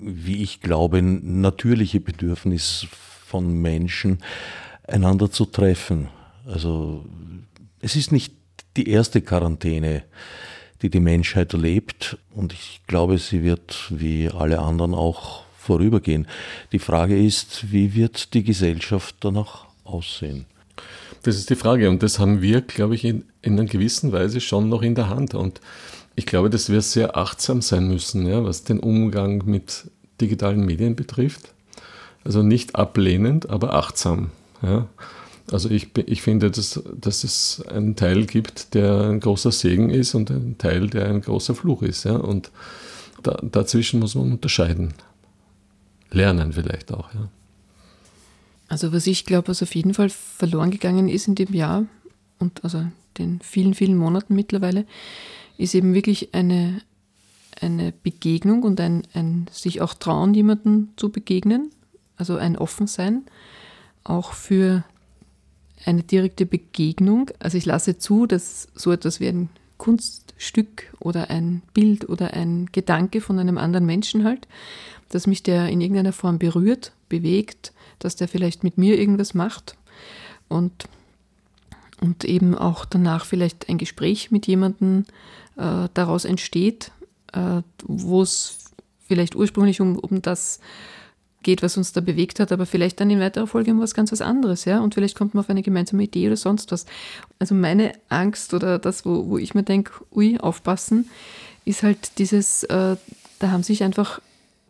[0.00, 2.86] wie ich glaube, natürliche Bedürfnis
[3.26, 4.18] von Menschen,
[4.86, 6.08] einander zu treffen.
[6.52, 7.04] Also
[7.80, 8.34] es ist nicht
[8.76, 10.04] die erste Quarantäne,
[10.82, 16.26] die die Menschheit erlebt und ich glaube, sie wird wie alle anderen auch vorübergehen.
[16.72, 20.46] Die Frage ist, wie wird die Gesellschaft danach aussehen?
[21.22, 24.40] Das ist die Frage und das haben wir, glaube ich, in, in einer gewissen Weise
[24.40, 25.34] schon noch in der Hand.
[25.34, 25.60] Und
[26.16, 30.96] ich glaube, dass wir sehr achtsam sein müssen, ja, was den Umgang mit digitalen Medien
[30.96, 31.54] betrifft.
[32.24, 34.30] Also nicht ablehnend, aber achtsam.
[34.62, 34.88] Ja.
[35.50, 40.14] Also ich, ich finde, dass, dass es einen Teil gibt, der ein großer Segen ist
[40.14, 42.04] und einen Teil, der ein großer Fluch ist.
[42.04, 42.16] Ja.
[42.16, 42.50] Und
[43.22, 44.94] da, dazwischen muss man unterscheiden
[46.10, 47.12] lernen vielleicht auch.
[47.14, 47.28] Ja.
[48.68, 51.84] Also was ich glaube, was auf jeden Fall verloren gegangen ist in dem Jahr
[52.38, 52.84] und also
[53.18, 54.86] den vielen, vielen Monaten mittlerweile,
[55.58, 56.80] ist eben wirklich eine,
[57.60, 61.70] eine Begegnung und ein, ein sich auch trauen, jemandem zu begegnen,
[62.16, 63.24] also ein Offensein,
[64.04, 64.84] auch für
[65.84, 67.30] eine direkte Begegnung.
[67.38, 72.68] Also ich lasse zu, dass so etwas wie ein Kunststück oder ein Bild oder ein
[72.70, 74.46] Gedanke von einem anderen Menschen halt
[75.12, 79.76] dass mich der in irgendeiner Form berührt, bewegt, dass der vielleicht mit mir irgendwas macht
[80.48, 80.72] und,
[82.00, 85.04] und eben auch danach vielleicht ein Gespräch mit jemandem
[85.56, 86.90] äh, daraus entsteht,
[87.32, 88.72] äh, wo es
[89.06, 90.60] vielleicht ursprünglich um, um das
[91.42, 94.12] geht, was uns da bewegt hat, aber vielleicht dann in weiterer Folge um was ganz
[94.12, 96.86] was anderes, ja, und vielleicht kommt man auf eine gemeinsame Idee oder sonst was.
[97.38, 101.08] Also meine Angst oder das, wo, wo ich mir denke, ui, aufpassen,
[101.64, 102.96] ist halt dieses, äh,
[103.38, 104.20] da haben sich einfach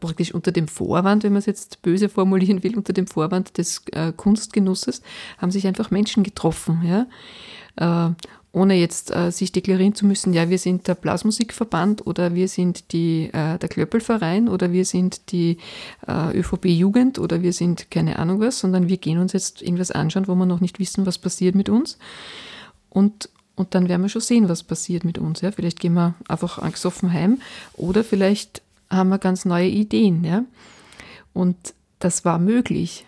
[0.00, 3.82] praktisch unter dem Vorwand, wenn man es jetzt böse formulieren will, unter dem Vorwand des
[3.92, 5.00] äh, Kunstgenusses,
[5.38, 7.06] haben sich einfach Menschen getroffen, ja.
[7.76, 8.14] Äh,
[8.52, 12.92] ohne jetzt äh, sich deklarieren zu müssen, ja, wir sind der Blasmusikverband oder wir sind
[12.92, 15.56] die, äh, der Klöppelverein oder wir sind die
[16.06, 20.28] äh, ÖVP-Jugend oder wir sind keine Ahnung was, sondern wir gehen uns jetzt irgendwas anschauen,
[20.28, 21.98] wo wir noch nicht wissen, was passiert mit uns.
[22.90, 25.40] Und, und dann werden wir schon sehen, was passiert mit uns.
[25.40, 25.50] Ja?
[25.50, 27.40] Vielleicht gehen wir einfach angstoffen heim
[27.72, 28.60] oder vielleicht
[28.90, 30.24] haben wir ganz neue Ideen.
[30.24, 30.44] Ja?
[31.32, 31.56] Und
[32.00, 33.06] das war möglich.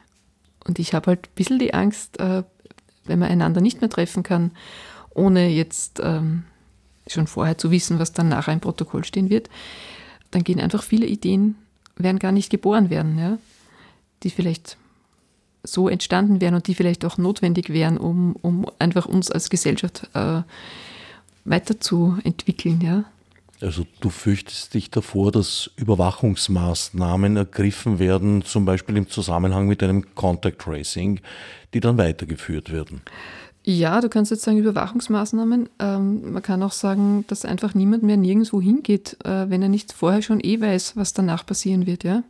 [0.66, 2.44] Und ich habe halt ein bisschen die Angst, äh,
[3.04, 4.52] wenn man einander nicht mehr treffen kann,
[5.14, 6.44] ohne jetzt ähm,
[7.07, 9.48] schon vorher zu wissen, was dann nachher im Protokoll stehen wird,
[10.31, 11.57] dann gehen einfach viele Ideen,
[11.96, 13.38] werden gar nicht geboren werden, ja?
[14.22, 14.77] die vielleicht
[15.62, 20.09] so entstanden wären und die vielleicht auch notwendig wären, um, um einfach uns als Gesellschaft
[20.14, 20.42] äh,
[21.44, 22.81] weiterzuentwickeln.
[22.81, 23.05] Ja?
[23.61, 30.14] Also du fürchtest dich davor, dass Überwachungsmaßnahmen ergriffen werden, zum Beispiel im Zusammenhang mit einem
[30.14, 31.20] Contact Tracing,
[31.72, 33.00] die dann weitergeführt werden.
[33.66, 35.70] Ja, du kannst jetzt sagen Überwachungsmaßnahmen.
[35.79, 39.94] Ähm, man kann auch sagen, dass einfach niemand mehr nirgendwo hingeht, äh, wenn er nicht
[39.94, 42.05] vorher schon eh weiß, was danach passieren wird.
[42.05, 42.22] Ja?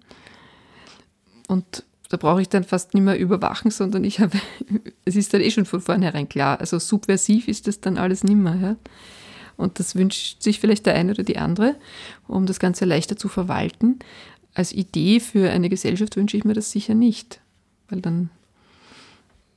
[1.49, 4.39] Und da brauche ich dann fast nicht mehr überwachen, sondern ich habe,
[5.05, 6.61] es ist dann eh schon von vornherein klar.
[6.61, 8.55] Also subversiv ist das dann alles nimmer.
[8.55, 8.77] Ja?
[9.57, 11.75] Und das wünscht sich vielleicht der eine oder die andere,
[12.29, 13.99] um das Ganze leichter zu verwalten.
[14.55, 17.41] Als Idee für eine Gesellschaft wünsche ich mir das sicher nicht,
[17.89, 18.31] weil dann,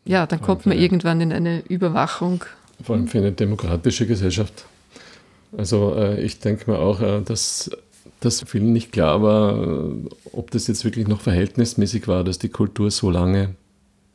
[0.08, 2.44] ja, dann kommt man irgendwann in eine Überwachung.
[2.82, 4.66] Vor allem für eine demokratische Gesellschaft.
[5.58, 7.70] Also äh, ich denke mir auch, äh, dass
[8.20, 9.92] dass vielen nicht klar war,
[10.32, 13.54] ob das jetzt wirklich noch verhältnismäßig war, dass die Kultur so lange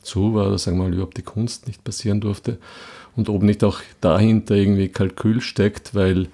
[0.03, 2.59] zu war, oder sagen wir mal überhaupt die Kunst nicht passieren durfte
[3.15, 6.27] und ob nicht auch dahinter irgendwie Kalkül steckt, weil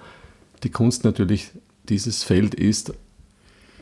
[0.63, 1.51] die Kunst natürlich
[1.87, 2.93] dieses Feld ist,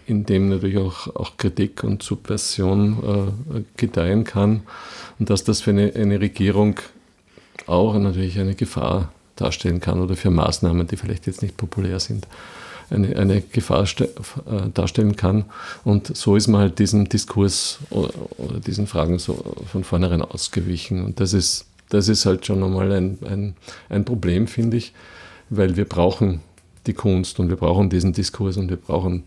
[0.07, 4.61] in dem natürlich auch, auch Kritik und Subversion äh, gedeihen kann
[5.19, 6.79] und dass das für eine, eine Regierung
[7.67, 12.25] auch natürlich eine Gefahr darstellen kann oder für Maßnahmen, die vielleicht jetzt nicht populär sind,
[12.89, 15.45] eine, eine Gefahr äh, darstellen kann.
[15.83, 21.03] Und so ist man halt diesem Diskurs oder, oder, diesen Fragen so von vornherein ausgewichen.
[21.03, 23.55] Und das ist, das ist halt schon einmal ein, ein,
[23.89, 24.93] ein Problem, finde ich,
[25.49, 26.41] weil wir brauchen
[26.87, 29.23] die Kunst und wir brauchen diesen Diskurs und wir brauchen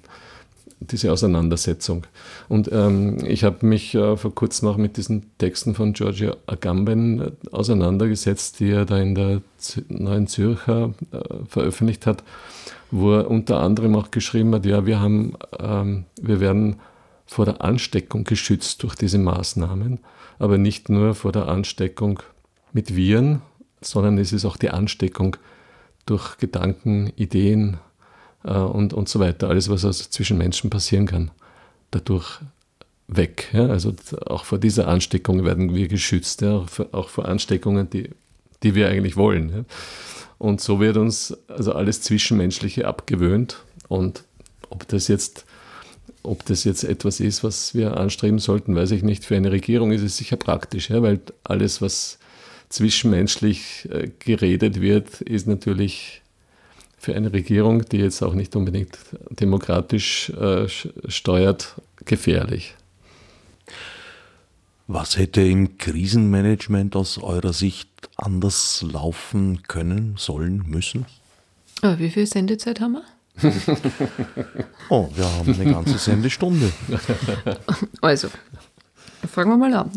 [0.81, 2.07] diese Auseinandersetzung.
[2.49, 7.21] Und ähm, ich habe mich äh, vor kurzem auch mit diesen Texten von Giorgio Agamben
[7.21, 12.25] äh, auseinandergesetzt, die er da in der Z Neuen Zürcher äh, veröffentlicht hat,
[12.91, 16.77] wo er unter anderem auch geschrieben hat, ja, wir haben, ähm, wir werden
[17.27, 20.01] vor der Ansteckung geschützt durch diese Maßnahmen,
[20.39, 22.21] aber nicht nur vor der Ansteckung
[22.73, 23.43] mit Viren,
[23.81, 25.37] sondern es ist auch die Ansteckung
[26.07, 27.79] durch Gedanken, Ideen,
[28.45, 29.49] äh, und, und so weiter.
[29.49, 31.31] Alles, was also zwischen Menschen passieren kann,
[31.91, 32.41] dadurch
[33.09, 33.49] weg.
[33.53, 33.67] Ja?
[33.67, 33.95] Also
[34.27, 36.65] auch vor dieser Ansteckung werden wir geschützt, ja?
[36.93, 38.11] auch, vor, Ansteckungen, die,
[38.63, 39.51] die wir eigentlich wollen.
[39.51, 39.65] Ja?
[40.39, 43.59] Und so wird uns also alles Zwischenmenschliche abgewöhnt.
[43.89, 44.25] Und
[44.71, 45.45] ob das jetzt
[46.23, 49.25] ob das jetzt etwas ist, was wir anstreben sollten, weiß ich nicht.
[49.25, 52.19] Für eine Regierung ist es sicher praktisch, ja, weil alles, was
[52.69, 56.23] zwischenmenschlich äh, geredet wird, ist natürlich
[57.01, 58.99] für eine Regierung, die jetzt auch nicht unbedingt
[59.31, 62.75] demokratisch äh, steuert, gefährlich.
[64.87, 71.07] Was hätte im Krisenmanagement aus eurer Sicht anders laufen können, sollen, müssen?
[71.81, 73.05] Ah, wie viel Sendezeit haben wir?
[74.91, 76.71] oh, wir haben eine ganze Sendestunde.
[78.03, 78.29] Also,
[79.27, 79.91] fangen wir mal an.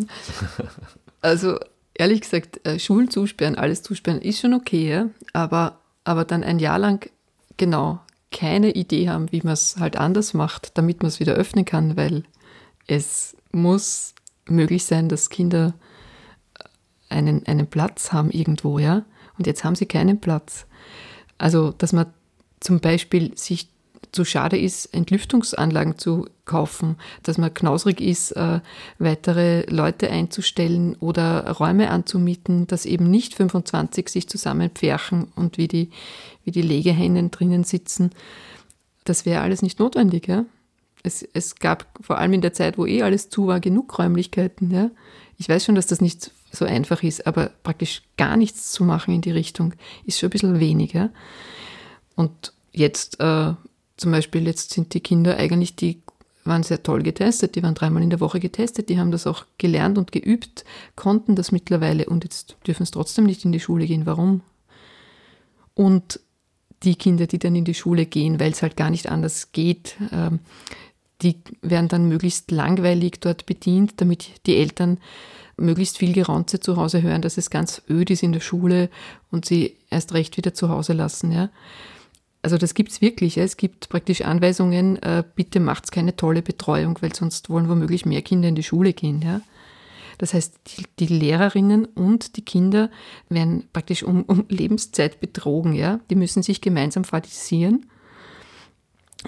[1.19, 1.59] Also,
[1.95, 6.79] ehrlich gesagt, äh, Schulen zusperren, alles zusperren, ist schon okay, aber aber dann ein Jahr
[6.79, 7.09] lang
[7.57, 7.99] genau
[8.31, 11.95] keine Idee haben, wie man es halt anders macht, damit man es wieder öffnen kann,
[11.95, 12.23] weil
[12.87, 14.15] es muss
[14.49, 15.73] möglich sein, dass Kinder
[17.09, 19.05] einen, einen Platz haben irgendwo, ja.
[19.37, 20.65] Und jetzt haben sie keinen Platz.
[21.37, 22.07] Also, dass man
[22.59, 23.69] zum Beispiel sich
[24.13, 28.62] zu schade ist, Entlüftungsanlagen zu kaufen, dass man knausrig ist, äh,
[28.99, 35.89] weitere Leute einzustellen oder Räume anzumieten, dass eben nicht 25 sich zusammenpferchen und wie die,
[36.45, 38.12] wie die Legehennen drinnen sitzen.
[39.04, 40.28] Das wäre alles nicht notwendig.
[40.28, 40.45] Ja?
[41.02, 44.71] Es, es gab vor allem in der Zeit, wo eh alles zu war, genug Räumlichkeiten.
[44.71, 44.91] Ja?
[45.38, 49.13] Ich weiß schon, dass das nicht so einfach ist, aber praktisch gar nichts zu machen
[49.13, 49.73] in die Richtung
[50.06, 51.10] ist schon ein bisschen weniger.
[52.15, 53.54] Und jetzt äh,
[54.03, 56.01] zum Beispiel jetzt sind die Kinder eigentlich, die
[56.43, 59.45] waren sehr toll getestet, die waren dreimal in der Woche getestet, die haben das auch
[59.57, 60.65] gelernt und geübt,
[60.97, 64.05] konnten das mittlerweile und jetzt dürfen es trotzdem nicht in die Schule gehen.
[64.05, 64.41] Warum?
[65.73, 66.19] Und
[66.83, 69.95] die Kinder, die dann in die Schule gehen, weil es halt gar nicht anders geht,
[70.11, 70.39] ähm,
[71.21, 74.97] die werden dann möglichst langweilig dort bedient, damit die Eltern
[75.55, 78.89] möglichst viel Geronze zu Hause hören, dass es ganz öd ist in der Schule
[79.31, 81.31] und sie erst recht wieder zu Hause lassen.
[81.31, 81.51] Ja.
[82.43, 83.38] Also das gibt es wirklich.
[83.38, 88.21] Es gibt praktisch Anweisungen, äh, bitte macht keine tolle Betreuung, weil sonst wollen womöglich mehr
[88.21, 89.21] Kinder in die Schule gehen.
[89.21, 89.39] Ja?
[90.17, 92.91] Das heißt, die, die, Lehrerinnen und die Kinder
[93.29, 95.73] werden praktisch um, um, Lebenszeit betrogen.
[95.73, 96.01] Ja?
[96.10, 97.86] Die müssen sich gemeinsam fadisieren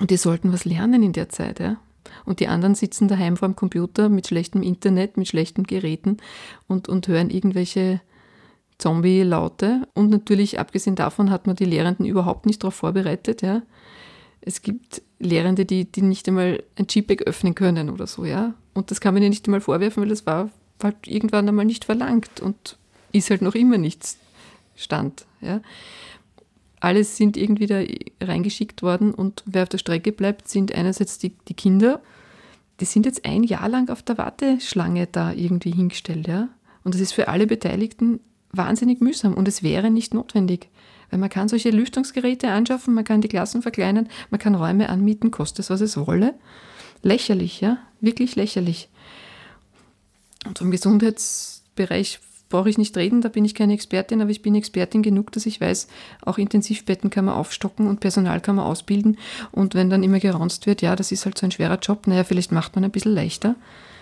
[0.02, 1.62] und die sollten was lernen in der Zeit.
[1.62, 1.78] Ja?
[2.26, 6.18] Und die anderen sitzen daheim vor dem Computer mit schlechtem Internet, mit schlechten Geräten
[6.68, 8.02] und, und hören irgendwelche
[8.78, 9.88] Zombie-Laute.
[9.94, 13.42] Und natürlich, abgesehen davon, hat man die Lehrenden überhaupt nicht darauf vorbereitet.
[13.42, 13.62] Ja.
[14.42, 18.54] Es gibt Lehrende, die, die nicht einmal ein JPEG öffnen können oder so, ja.
[18.74, 20.50] Und das kann man ja nicht einmal vorwerfen, weil das war
[20.84, 22.78] halt irgendwann einmal nicht verlangt und
[23.12, 24.18] ist halt noch immer nicht
[24.76, 25.26] Stand.
[25.42, 25.62] Ja.
[26.82, 27.82] Alles sind irgendwie da
[28.22, 32.02] reingeschickt worden und wer auf der Strecke bleibt, sind einerseits die, die Kinder,
[32.82, 36.50] die sind jetzt ein Jahr lang auf der Warteschlange da irgendwie hingestellt, ja.
[36.84, 38.20] Und das ist für alle Beteiligten
[38.58, 40.70] wahnsinnig mühsam und es wäre nicht notwendig.
[41.10, 45.32] Weil man kann solche Lüftungsgeräte anschaffen, man kann die Klassen verkleinern, man kann Räume anmieten,
[45.32, 46.34] kostet es, was es wolle.
[47.04, 48.90] Lächerlich, ja, wirklich lächerlich.
[50.46, 54.56] Und vom Gesundheitsbereich brauche ich nicht reden, da bin ich keine Expertin, aber ich bin
[54.56, 55.88] Expertin genug, dass ich weiß,
[56.22, 59.18] auch Intensivbetten kann man aufstocken und Personal kann man ausbilden.
[59.52, 62.24] Und wenn dann immer geranzt wird, ja, das ist halt so ein schwerer Job, naja,
[62.24, 63.56] vielleicht macht man ein bisschen leichter.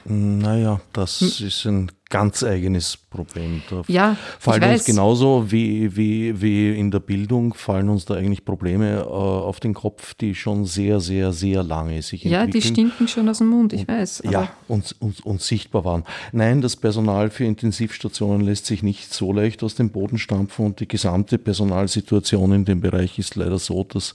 [0.06, 1.48] Naja, das hm.
[1.48, 3.64] ist ein ganz eigenes Problem.
[3.70, 8.46] Da ja, fallen uns genauso wie, wie, wie in der Bildung, fallen uns da eigentlich
[8.46, 12.62] Probleme äh, auf den Kopf, die schon sehr, sehr, sehr lange sich ja, entwickeln.
[12.62, 14.24] Ja, die stinken schon aus dem Mund, ich weiß.
[14.30, 16.04] ja, und, und, und sichtbar waren.
[16.34, 20.80] Nein, das Personal für Intensivstationen lässt sich nicht so leicht aus dem Boden stampfen und
[20.82, 24.14] die gesamte Personalsituation in dem Bereich ist leider so, dass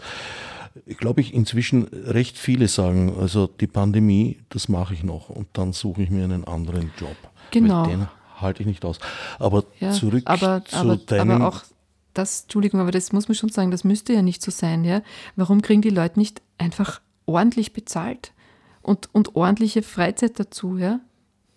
[0.86, 5.72] glaube ich, inzwischen recht viele sagen, also die Pandemie, das mache ich noch und dann
[5.72, 7.16] suche ich mir einen anderen Job.
[7.50, 7.82] Genau.
[7.82, 8.08] Weil den
[8.40, 8.98] halte ich nicht aus.
[9.38, 11.42] Aber ja, zurück aber, zu aber, deinem...
[11.42, 11.62] Aber auch
[12.14, 14.84] das, Entschuldigung, aber das muss man schon sagen, das müsste ja nicht so sein.
[14.84, 15.02] Ja?
[15.36, 18.32] Warum kriegen die Leute nicht einfach ordentlich bezahlt
[18.82, 20.78] und, und ordentliche Freizeit dazu?
[20.78, 21.00] Ja?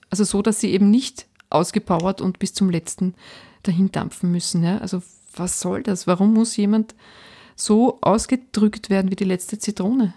[0.10, 3.16] Also so, dass sie eben nicht ausgepowert und bis zum letzten
[3.64, 4.64] dahin dampfen müssen.
[4.64, 4.78] Ja?
[4.80, 5.02] Also
[5.36, 6.08] was soll das?
[6.08, 6.96] Warum muss jemand
[7.56, 10.14] so ausgedrückt werden wie die letzte Zitrone.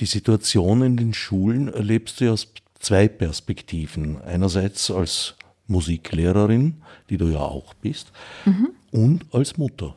[0.00, 2.48] Die Situation in den Schulen erlebst du aus
[2.78, 4.20] zwei Perspektiven.
[4.22, 5.34] Einerseits als
[5.66, 8.10] Musiklehrerin, die du ja auch bist,
[8.44, 8.70] mhm.
[8.90, 9.94] und als Mutter.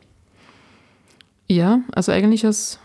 [1.48, 2.78] Ja, also eigentlich aus,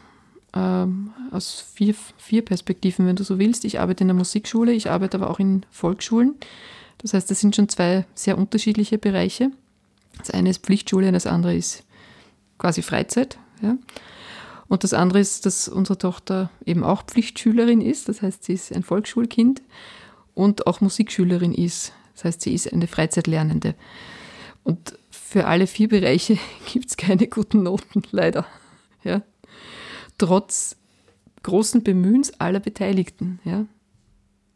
[0.54, 0.86] äh,
[1.32, 3.63] aus vier, vier Perspektiven, wenn du so willst.
[3.65, 6.36] Ich arbeite in der Musikschule, ich arbeite aber auch in Volksschulen.
[6.98, 9.52] Das heißt, das sind schon zwei sehr unterschiedliche Bereiche.
[10.17, 11.84] Das eine ist Pflichtschule, das andere ist
[12.60, 13.39] quasi Freizeit.
[13.62, 13.78] Ja.
[14.67, 18.72] Und das andere ist, dass unsere Tochter eben auch Pflichtschülerin ist, das heißt, sie ist
[18.72, 19.63] ein Volksschulkind
[20.36, 23.74] und auch Musikschülerin ist, das heißt, sie ist eine Freizeitlernende.
[24.63, 26.38] Und für alle vier Bereiche
[26.72, 28.45] gibt es keine guten Noten, leider.
[29.04, 29.24] Ja.
[30.19, 30.76] Trotz
[31.41, 33.39] großen Bemühens aller Beteiligten.
[33.45, 33.65] Ja.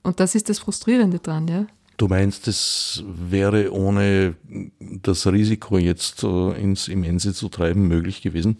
[0.03, 1.65] Und das ist das Frustrierende dran, ja.
[2.03, 4.35] Du meinst, es wäre ohne
[4.79, 8.57] das Risiko jetzt äh, ins Immense zu treiben möglich gewesen?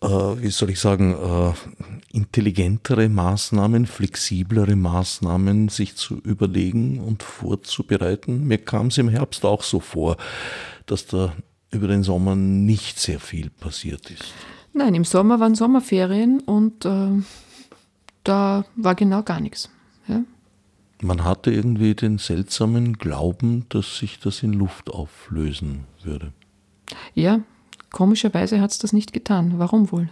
[0.00, 1.52] Äh, wie soll ich sagen, äh,
[2.10, 8.48] intelligentere Maßnahmen, flexiblere Maßnahmen sich zu überlegen und vorzubereiten?
[8.48, 10.16] Mir kam es im Herbst auch so vor,
[10.86, 11.36] dass da
[11.70, 14.34] über den Sommer nicht sehr viel passiert ist.
[14.72, 17.10] Nein, im Sommer waren Sommerferien und äh,
[18.24, 19.70] da war genau gar nichts.
[21.02, 26.32] Man hatte irgendwie den seltsamen Glauben, dass sich das in Luft auflösen würde.
[27.14, 27.40] Ja,
[27.90, 29.54] komischerweise hat es das nicht getan.
[29.58, 30.08] Warum wohl?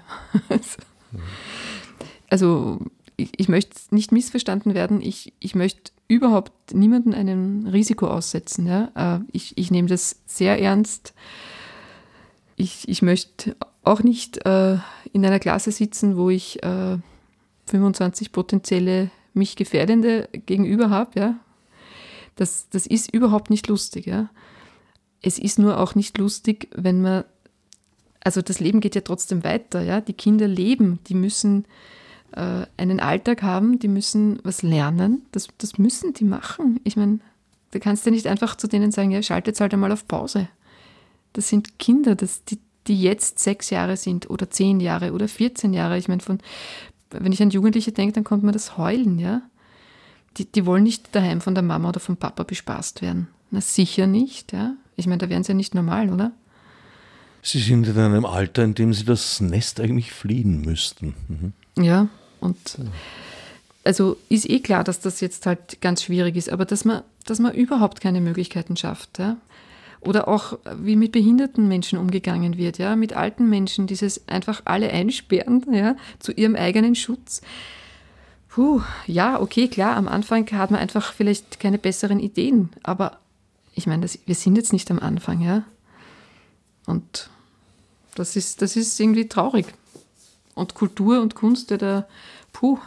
[2.31, 2.79] also,
[3.17, 5.01] ich, ich, möchte nicht missverstanden werden.
[5.01, 8.67] Ich, ich möchte überhaupt niemanden einem Risiko aussetzen.
[8.67, 8.91] Ja?
[8.95, 11.15] Äh, ich, ich nehme das sehr ernst.
[12.55, 14.79] Ich, ich möchte auch nicht äh,
[15.13, 16.99] in einer Klasse sitzen, wo ich äh,
[17.67, 21.35] 25 potenzielle mich Gefährdende gegenüber habe, ja,
[22.37, 24.07] das, das ist überhaupt nicht lustig.
[24.07, 24.31] Ja.
[25.23, 27.25] Es ist nur auch nicht lustig, wenn man,
[28.21, 29.83] also das Leben geht ja trotzdem weiter.
[29.83, 30.01] Ja.
[30.01, 31.65] Die Kinder leben, die müssen
[32.33, 35.23] äh, einen Alltag haben, die müssen was lernen.
[35.33, 36.79] Das, das müssen die machen.
[36.85, 37.21] Ich meine,
[37.71, 40.49] da kannst du nicht einfach zu denen sagen, ja, schaltet halt einmal auf Pause.
[41.33, 45.73] Das sind Kinder, das, die, die jetzt sechs Jahre sind oder zehn Jahre oder 14
[45.73, 45.99] Jahre.
[45.99, 46.39] Ich meine, von
[47.11, 49.43] wenn ich an Jugendliche denke, dann kommt mir das Heulen, ja.
[50.37, 53.29] Die, die wollen nicht daheim von der Mama oder vom Papa bespaßt werden.
[53.51, 54.75] Na sicher nicht, ja.
[54.97, 56.33] Ich meine, da wären sie ja nicht normal, oder?
[57.43, 61.15] Sie sind in einem Alter, in dem sie das Nest eigentlich fliehen müssten.
[61.29, 61.85] Mhm.
[61.85, 62.09] Ja,
[62.41, 62.59] und
[63.85, 67.39] also ist eh klar, dass das jetzt halt ganz schwierig ist, aber dass man, dass
[67.39, 69.37] man überhaupt keine Möglichkeiten schafft, ja.
[70.07, 74.91] Oder auch, wie mit behinderten Menschen umgegangen wird, ja, mit alten Menschen, dieses einfach alle
[74.91, 77.43] einsperren, ja, zu ihrem eigenen Schutz.
[78.49, 83.19] Puh, ja, okay, klar, am Anfang hat man einfach vielleicht keine besseren Ideen, aber
[83.75, 85.65] ich meine, das, wir sind jetzt nicht am Anfang, ja.
[86.87, 87.29] Und
[88.15, 89.67] das ist, das ist irgendwie traurig.
[90.55, 92.09] Und Kultur und Kunst, ja, da,
[92.53, 92.79] puh,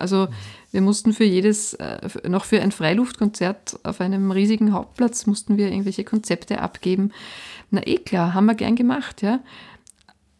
[0.00, 0.28] also
[0.70, 5.70] wir mussten für jedes, äh, noch für ein Freiluftkonzert auf einem riesigen Hauptplatz, mussten wir
[5.70, 7.12] irgendwelche Konzepte abgeben.
[7.70, 9.40] Na eh klar, haben wir gern gemacht, ja.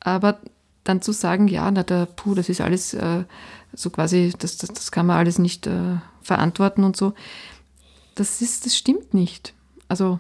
[0.00, 0.38] Aber
[0.84, 3.24] dann zu sagen, ja, na da, puh, das ist alles äh,
[3.72, 7.14] so quasi, das, das, das, kann man alles nicht äh, verantworten und so,
[8.14, 9.54] das ist, das stimmt nicht.
[9.88, 10.18] Also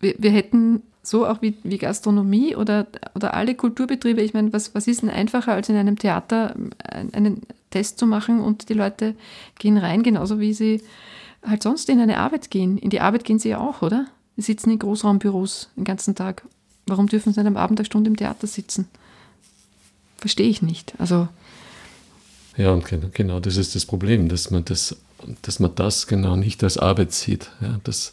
[0.00, 4.74] wir, wir hätten so auch wie, wie Gastronomie oder, oder alle Kulturbetriebe, ich meine, was,
[4.74, 6.54] was ist denn einfacher als in einem Theater
[7.12, 9.14] einen Test zu machen und die Leute
[9.58, 10.82] gehen rein, genauso wie sie
[11.46, 12.78] halt sonst in eine Arbeit gehen.
[12.78, 14.06] In die Arbeit gehen sie ja auch, oder?
[14.36, 16.42] Sie sitzen in Großraumbüros den ganzen Tag.
[16.86, 18.88] Warum dürfen sie nicht am Abend eine Stunde im Theater sitzen?
[20.18, 20.94] Verstehe ich nicht.
[20.98, 21.28] Also.
[22.56, 24.96] Ja, und genau, genau das ist das Problem, dass man das,
[25.42, 27.50] dass man das genau nicht als Arbeit sieht.
[27.60, 28.12] Ja, dass,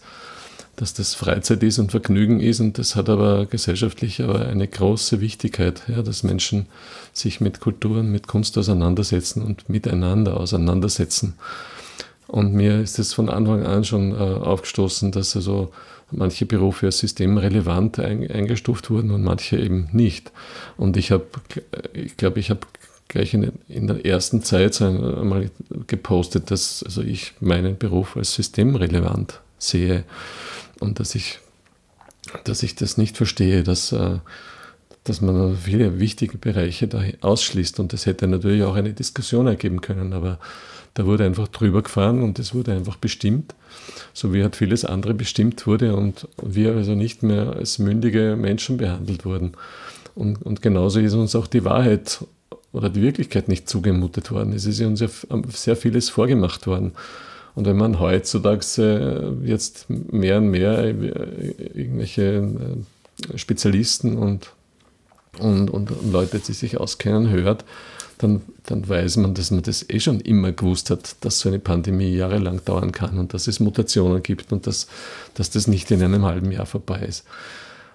[0.77, 5.19] dass das Freizeit ist und Vergnügen ist und das hat aber gesellschaftlich aber eine große
[5.19, 6.67] Wichtigkeit, ja, dass Menschen
[7.13, 11.33] sich mit Kulturen, mit Kunst auseinandersetzen und miteinander auseinandersetzen.
[12.27, 15.71] Und mir ist es von Anfang an schon äh, aufgestoßen, dass also
[16.11, 20.31] manche Berufe als systemrelevant ein, eingestuft wurden und manche eben nicht.
[20.77, 21.25] Und ich habe,
[21.93, 22.61] ich glaube, ich habe
[23.07, 25.49] gleich in, in, der ersten Zeit einmal
[25.87, 30.03] gepostet, dass also ich meinen Beruf als systemrelevant sehe
[30.79, 31.39] und dass ich,
[32.43, 34.19] dass ich das nicht verstehe, dass, äh,
[35.03, 37.79] dass man viele wichtige Bereiche da ausschließt.
[37.79, 40.39] Und das hätte natürlich auch eine Diskussion ergeben können, aber
[40.93, 43.53] da wurde einfach drüber gefahren und es wurde einfach bestimmt,
[44.13, 48.77] so wie halt vieles andere bestimmt wurde und wir also nicht mehr als mündige Menschen
[48.77, 49.51] behandelt wurden.
[50.15, 52.25] Und, und genauso ist uns auch die Wahrheit
[52.71, 54.53] oder die Wirklichkeit nicht zugemutet worden.
[54.53, 55.07] Es ist uns ja
[55.49, 56.93] sehr vieles vorgemacht worden.
[57.57, 60.91] Und wenn man heutzutage äh, jetzt mehr und mehr äh,
[61.73, 64.51] irgendwelche äh, Spezialisten und,
[65.39, 67.65] und, und Leute, die sich auskennen, hört,
[68.19, 71.57] dann, dann weiß man, dass man das eh schon immer gewusst hat, dass so eine
[71.57, 74.85] Pandemie jahrelang dauern kann und dass es Mutationen gibt und dass,
[75.33, 77.23] dass das nicht in einem halben Jahr vorbei ist.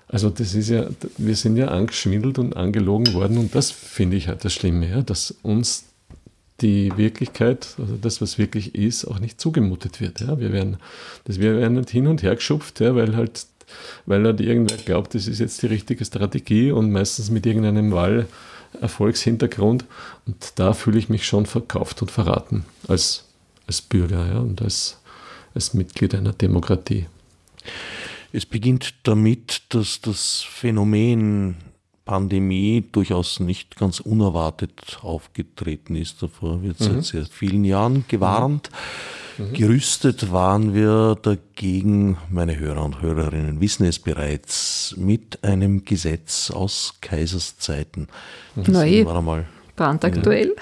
[0.08, 0.86] Also das ist ja,
[1.18, 5.02] wir sind ja angeschwindelt und angelogen worden und das finde ich halt das Schlimme, ja,
[5.02, 5.84] dass uns
[6.60, 10.20] die Wirklichkeit, also das, was wirklich ist, auch nicht zugemutet wird.
[10.20, 10.38] Ja.
[10.38, 10.76] Wir, werden,
[11.24, 13.46] das, wir werden nicht hin und her geschupft, ja, weil halt
[14.06, 18.26] weil halt irgendwer glaubt, das ist jetzt die richtige Strategie und meistens mit irgendeinem Wahl
[18.80, 19.84] Erfolgshintergrund.
[20.26, 23.24] Und da fühle ich mich schon verkauft und verraten als,
[23.66, 24.98] als Bürger ja, und als,
[25.54, 27.06] als Mitglied einer Demokratie.
[28.32, 31.56] Es beginnt damit, dass das Phänomen
[32.04, 36.22] Pandemie durchaus nicht ganz unerwartet aufgetreten ist.
[36.22, 37.02] Davor wird seit mhm.
[37.02, 38.70] sehr vielen Jahren gewarnt.
[38.72, 38.76] Mhm.
[39.38, 39.52] Mhm.
[39.54, 46.94] Gerüstet waren wir dagegen, meine Hörer und Hörerinnen wissen es bereits, mit einem Gesetz aus
[47.00, 48.08] Kaiserszeiten.
[48.56, 49.46] Das Neu, war einmal
[49.76, 50.54] brandaktuell.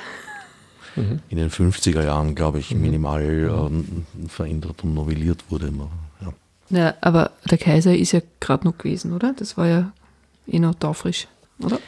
[0.96, 1.18] In, mhm.
[1.28, 2.82] in den 50er Jahren, glaube ich, mhm.
[2.82, 5.72] minimal äh, verändert und novelliert wurde.
[6.20, 6.32] Ja.
[6.78, 9.34] ja, aber der Kaiser ist ja gerade noch gewesen, oder?
[9.36, 9.92] Das war ja
[10.50, 11.28] eh noch taufrisch,
[11.60, 11.78] oder?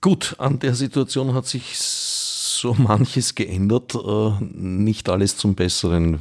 [0.00, 3.94] Gut, an der Situation hat sich so manches geändert.
[3.94, 6.18] Äh, nicht alles zum Besseren,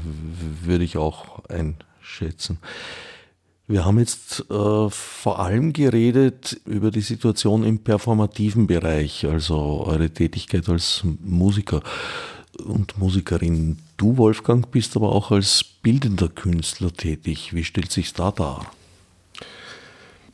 [0.64, 2.60] würde ich auch einschätzen.
[3.68, 10.10] Wir haben jetzt äh, vor allem geredet über die Situation im performativen Bereich, also eure
[10.10, 11.84] Tätigkeit als Musiker
[12.66, 13.78] und Musikerin.
[13.96, 17.54] Du, Wolfgang, bist aber auch als bildender Künstler tätig.
[17.54, 18.72] Wie stellt sich da dar?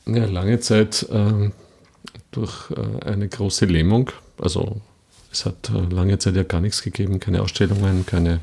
[0.08, 1.50] Ja, lange Zeit äh,
[2.30, 4.80] durch äh, eine große Lähmung, also
[5.32, 8.38] es hat äh, lange Zeit ja gar nichts gegeben, keine Ausstellungen, keine,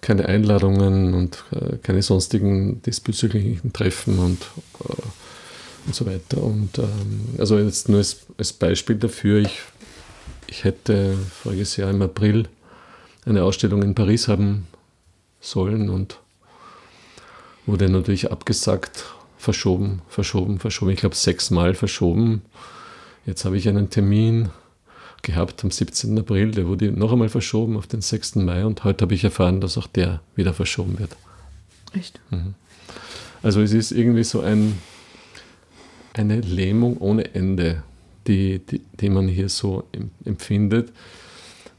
[0.00, 4.42] keine Einladungen und äh, keine sonstigen diesbezüglichen Treffen und,
[4.88, 5.02] äh,
[5.84, 6.42] und so weiter.
[6.42, 9.60] Und ähm, also jetzt nur als, als Beispiel dafür, ich,
[10.46, 12.48] ich hätte voriges Jahr im April
[13.26, 14.66] eine Ausstellung in Paris haben
[15.38, 16.18] sollen und
[17.66, 19.04] wurde natürlich abgesagt,
[19.46, 20.90] verschoben, verschoben, verschoben.
[20.90, 22.42] Ich glaube sechsmal verschoben.
[23.26, 24.48] Jetzt habe ich einen Termin
[25.22, 26.18] gehabt am 17.
[26.18, 26.50] April.
[26.50, 28.36] Der wurde noch einmal verschoben auf den 6.
[28.36, 31.16] Mai und heute habe ich erfahren, dass auch der wieder verschoben wird.
[31.92, 32.18] Echt?
[32.30, 32.54] Mhm.
[33.40, 34.76] Also es ist irgendwie so ein,
[36.14, 37.84] eine Lähmung ohne Ende,
[38.26, 39.84] die, die, die man hier so
[40.24, 40.92] empfindet.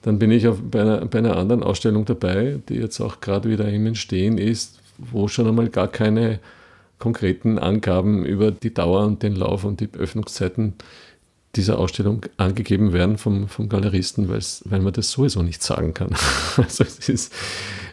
[0.04, 3.50] Dann bin ich auf, bei, einer, bei einer anderen Ausstellung dabei, die jetzt auch gerade
[3.50, 6.40] wieder im Entstehen ist, wo schon einmal gar keine
[7.00, 10.74] konkreten Angaben über die Dauer und den Lauf und die Öffnungszeiten
[11.56, 16.16] dieser Ausstellung angegeben werden vom, vom Galeristen, weil man das sowieso nicht sagen kann.
[16.58, 17.34] Also es ist,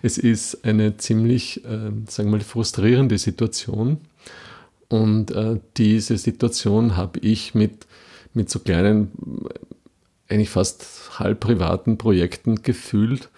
[0.03, 3.99] es ist eine ziemlich, äh, sagen wir mal, frustrierende Situation.
[4.89, 7.87] Und äh, diese Situation habe ich mit,
[8.33, 9.11] mit so kleinen,
[10.29, 13.29] eigentlich fast halb privaten Projekten gefühlt,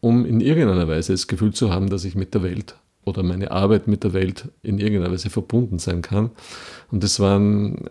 [0.00, 3.50] um in irgendeiner Weise das Gefühl zu haben, dass ich mit der Welt oder meine
[3.50, 6.30] Arbeit mit der Welt in irgendeiner Weise verbunden sein kann.
[6.90, 7.88] Und das waren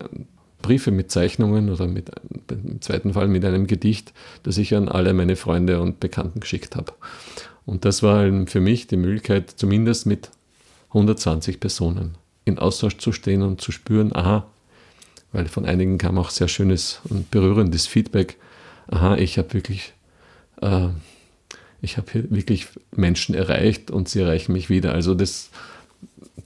[0.61, 2.11] Briefe mit Zeichnungen oder mit,
[2.49, 6.75] im zweiten Fall mit einem Gedicht, das ich an alle meine Freunde und Bekannten geschickt
[6.75, 6.93] habe.
[7.65, 10.29] Und das war für mich die Möglichkeit, zumindest mit
[10.89, 14.47] 120 Personen in Austausch zu stehen und zu spüren, aha,
[15.31, 18.37] weil von einigen kam auch sehr schönes und berührendes Feedback,
[18.87, 19.93] aha, ich habe wirklich,
[20.61, 20.87] äh,
[21.81, 24.93] ich habe hier wirklich Menschen erreicht und sie erreichen mich wieder.
[24.93, 25.49] Also das,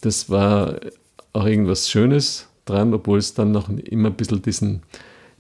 [0.02, 0.80] das war
[1.34, 4.82] auch irgendwas Schönes, dran, obwohl es dann noch immer ein bisschen diesen,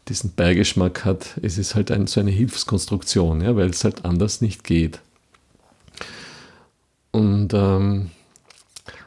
[0.08, 1.39] diesen Beigeschmack hat.
[1.41, 5.00] Es ist halt ein, so eine Hilfskonstruktion, ja, weil es halt anders nicht geht.
[7.12, 8.12] Und ähm,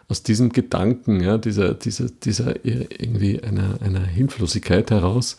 [0.08, 5.36] aus diesem Gedanken, ja, dieser, dieser, dieser irgendwie einer, einer Hilflosigkeit heraus,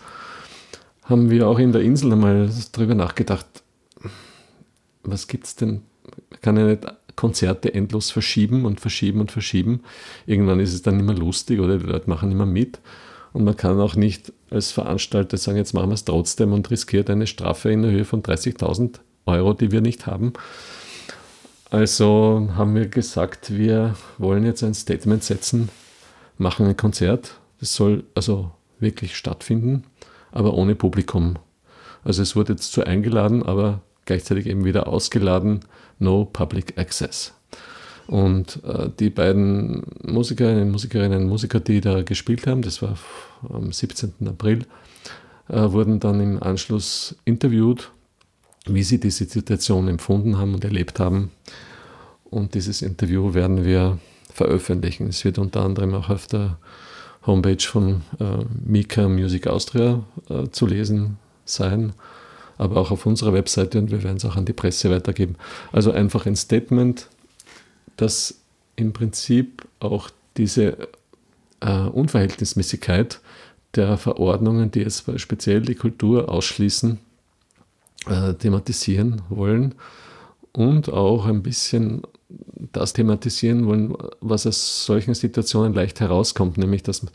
[1.04, 3.48] haben wir auch in der Insel einmal darüber nachgedacht,
[5.04, 5.82] was gibt es denn,
[6.30, 6.86] man kann ja nicht
[7.16, 9.82] Konzerte endlos verschieben und verschieben und verschieben.
[10.26, 12.80] Irgendwann ist es dann mehr lustig oder die Leute machen mehr mit.
[13.34, 17.10] Und man kann auch nicht als Veranstalter sagen, jetzt machen wir es trotzdem und riskiert
[17.10, 20.32] eine Strafe in der Höhe von 30.000 Euro, die wir nicht haben.
[21.70, 25.70] Also haben wir gesagt, wir wollen jetzt ein Statement setzen,
[26.38, 27.40] machen ein Konzert.
[27.60, 29.84] Das soll also wirklich stattfinden,
[30.32, 31.36] aber ohne Publikum.
[32.04, 35.60] Also es wurde jetzt zu eingeladen, aber gleichzeitig eben wieder ausgeladen,
[36.00, 37.34] no public access.
[38.08, 42.98] Und äh, die beiden Musikerinnen, Musikerinnen und Musiker, die da gespielt haben, das war
[43.48, 44.14] am 17.
[44.28, 44.66] April,
[45.48, 47.92] äh, wurden dann im Anschluss interviewt,
[48.66, 51.30] wie sie diese Situation empfunden haben und erlebt haben.
[52.32, 54.00] Und dieses Interview werden wir
[54.34, 55.06] veröffentlichen.
[55.06, 56.58] Es wird unter anderem auch auf der
[57.28, 61.94] Homepage von äh, Mika Music Austria äh, zu lesen sein,
[62.60, 65.36] aber auch auf unserer Webseite und wir werden es auch an die Presse weitergeben.
[65.72, 67.08] Also einfach ein Statement,
[67.98, 68.36] das
[68.76, 70.90] im Prinzip auch diese
[71.62, 73.22] äh, Unverhältnismäßigkeit
[73.76, 77.00] der Verordnungen, die jetzt speziell die Kultur ausschließen,
[78.08, 79.76] äh, thematisieren wollen
[80.52, 82.02] und auch ein bisschen
[82.72, 87.06] das thematisieren wollen, was aus solchen Situationen leicht herauskommt, nämlich dass,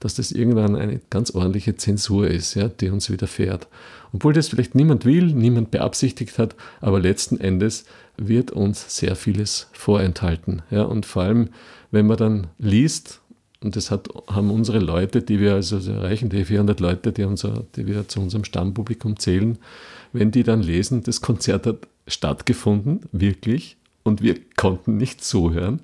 [0.00, 3.68] dass das irgendwann eine ganz ordentliche Zensur ist, ja, die uns widerfährt.
[4.12, 7.84] Obwohl das vielleicht niemand will, niemand beabsichtigt hat, aber letzten Endes
[8.16, 10.62] wird uns sehr vieles vorenthalten.
[10.70, 11.48] Ja, und vor allem,
[11.90, 13.20] wenn man dann liest,
[13.62, 17.64] und das hat, haben unsere Leute, die wir also erreichen, die 400 Leute, die, unser,
[17.76, 19.58] die wir zu unserem Stammpublikum zählen,
[20.12, 25.80] wenn die dann lesen, das Konzert hat stattgefunden, wirklich, und wir konnten nicht zuhören.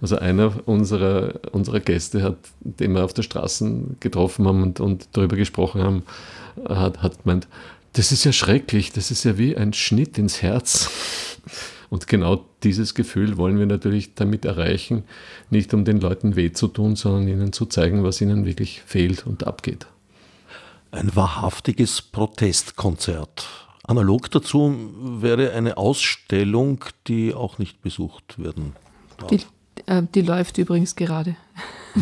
[0.00, 5.08] Also einer unserer, unserer Gäste, hat, den wir auf der Straße getroffen haben und, und
[5.12, 6.02] darüber gesprochen haben,
[6.68, 7.48] hat, hat gemeint,
[7.94, 10.90] das ist ja schrecklich, das ist ja wie ein Schnitt ins Herz.
[11.88, 15.04] Und genau dieses Gefühl wollen wir natürlich damit erreichen,
[15.50, 19.26] nicht um den Leuten weh zu tun, sondern ihnen zu zeigen, was ihnen wirklich fehlt
[19.26, 19.86] und abgeht.
[20.90, 23.65] Ein wahrhaftiges Protestkonzert.
[23.86, 28.74] Analog dazu wäre eine Ausstellung, die auch nicht besucht werden
[29.18, 29.28] darf.
[29.28, 29.40] Die,
[29.86, 31.36] äh, die läuft übrigens gerade.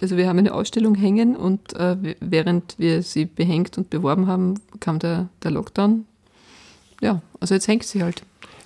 [0.00, 4.60] also wir haben eine Ausstellung hängen und äh, während wir sie behängt und beworben haben,
[4.80, 6.06] kam der, der Lockdown.
[7.00, 8.22] Ja, also jetzt hängt sie halt.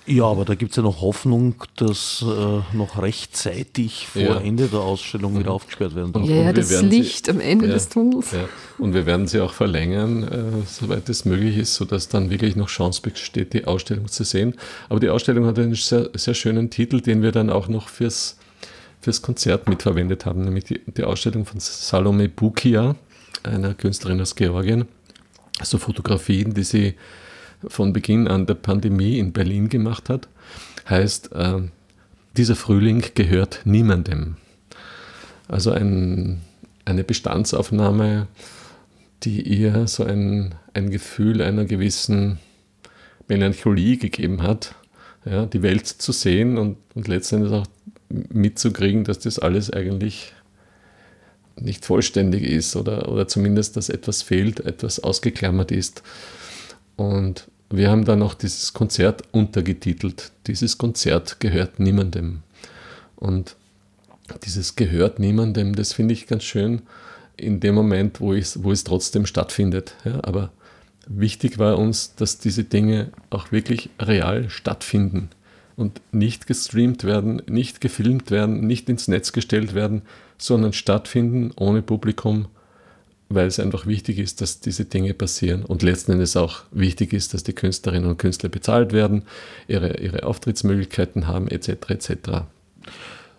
[0.09, 4.39] Ja, aber da gibt es ja noch Hoffnung, dass äh, noch rechtzeitig vor ja.
[4.39, 6.25] Ende der Ausstellung wieder aufgesperrt werden darf.
[6.25, 8.31] Ja, ja das Licht sie, am Ende ja, des Tunnels.
[8.31, 8.49] Ja.
[8.79, 12.69] Und wir werden sie auch verlängern, äh, soweit es möglich ist, sodass dann wirklich noch
[12.69, 14.55] Chance besteht, die Ausstellung zu sehen.
[14.89, 18.39] Aber die Ausstellung hat einen sehr, sehr schönen Titel, den wir dann auch noch fürs,
[19.01, 22.95] fürs Konzert mitverwendet haben, nämlich die, die Ausstellung von Salome Bukia,
[23.43, 24.85] einer Künstlerin aus Georgien.
[25.59, 26.95] Also Fotografien, die sie
[27.67, 30.27] von Beginn an der Pandemie in Berlin gemacht hat,
[30.89, 31.61] heißt, äh,
[32.37, 34.37] dieser Frühling gehört niemandem.
[35.47, 36.41] Also ein,
[36.85, 38.27] eine Bestandsaufnahme,
[39.23, 42.39] die ihr so ein, ein Gefühl einer gewissen
[43.27, 44.75] Melancholie gegeben hat,
[45.25, 47.67] ja, die Welt zu sehen und, und letztendlich auch
[48.09, 50.33] mitzukriegen, dass das alles eigentlich
[51.55, 56.03] nicht vollständig ist oder, oder zumindest, dass etwas fehlt, etwas ausgeklammert ist.
[56.99, 60.33] Und wir haben dann noch dieses Konzert untergetitelt.
[60.47, 62.41] Dieses Konzert gehört niemandem.
[63.15, 63.55] Und
[64.43, 66.81] dieses gehört niemandem, das finde ich ganz schön
[67.37, 69.95] in dem Moment, wo, wo es trotzdem stattfindet.
[70.03, 70.51] Ja, aber
[71.07, 75.29] wichtig war uns, dass diese Dinge auch wirklich real stattfinden
[75.77, 80.01] und nicht gestreamt werden, nicht gefilmt werden, nicht ins Netz gestellt werden,
[80.37, 82.49] sondern stattfinden ohne Publikum
[83.29, 87.33] weil es einfach wichtig ist, dass diese Dinge passieren und letzten Endes auch wichtig ist,
[87.33, 89.23] dass die Künstlerinnen und Künstler bezahlt werden,
[89.67, 91.69] ihre, ihre Auftrittsmöglichkeiten haben, etc.
[91.89, 92.11] etc.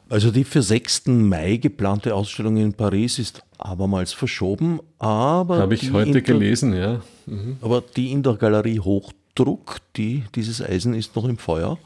[0.09, 1.07] Also die für 6.
[1.07, 5.59] Mai geplante Ausstellung in Paris ist abermals verschoben, aber...
[5.59, 7.01] Habe ich heute gelesen, ja.
[7.26, 7.57] Mhm.
[7.61, 11.78] Aber die in der Galerie Hochdruck, die, dieses Eisen ist noch im Feuer.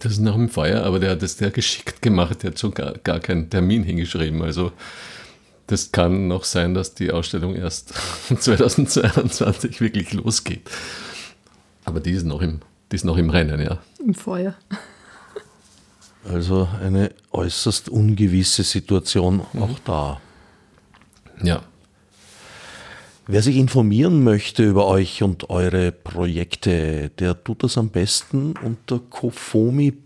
[0.00, 2.74] Das ist noch im Feuer, aber der hat es sehr geschickt gemacht, der hat schon
[2.74, 4.72] gar, gar keinen Termin hingeschrieben, also
[5.66, 7.94] das kann noch sein, dass die Ausstellung erst
[8.38, 10.68] 2022 wirklich losgeht.
[11.84, 12.60] Aber die ist noch im,
[12.90, 13.78] die ist noch im Rennen, ja.
[13.98, 14.54] Im Feuer.
[16.28, 19.62] Also eine äußerst ungewisse Situation mhm.
[19.62, 20.20] auch da.
[21.42, 21.62] Ja.
[23.26, 28.98] Wer sich informieren möchte über euch und eure Projekte, der tut das am besten unter
[28.98, 30.02] kofomi.com.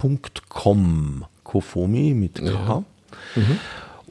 [1.43, 2.45] Kofomi mit K.
[2.45, 2.85] Ja.
[3.35, 3.59] Mhm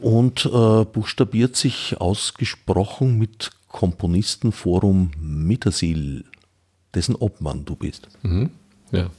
[0.01, 6.25] und äh, buchstabiert sich ausgesprochen mit Komponistenforum Mittersil,
[6.93, 8.07] dessen Obmann du bist.
[8.23, 8.49] Mhm.
[8.91, 9.09] Ja.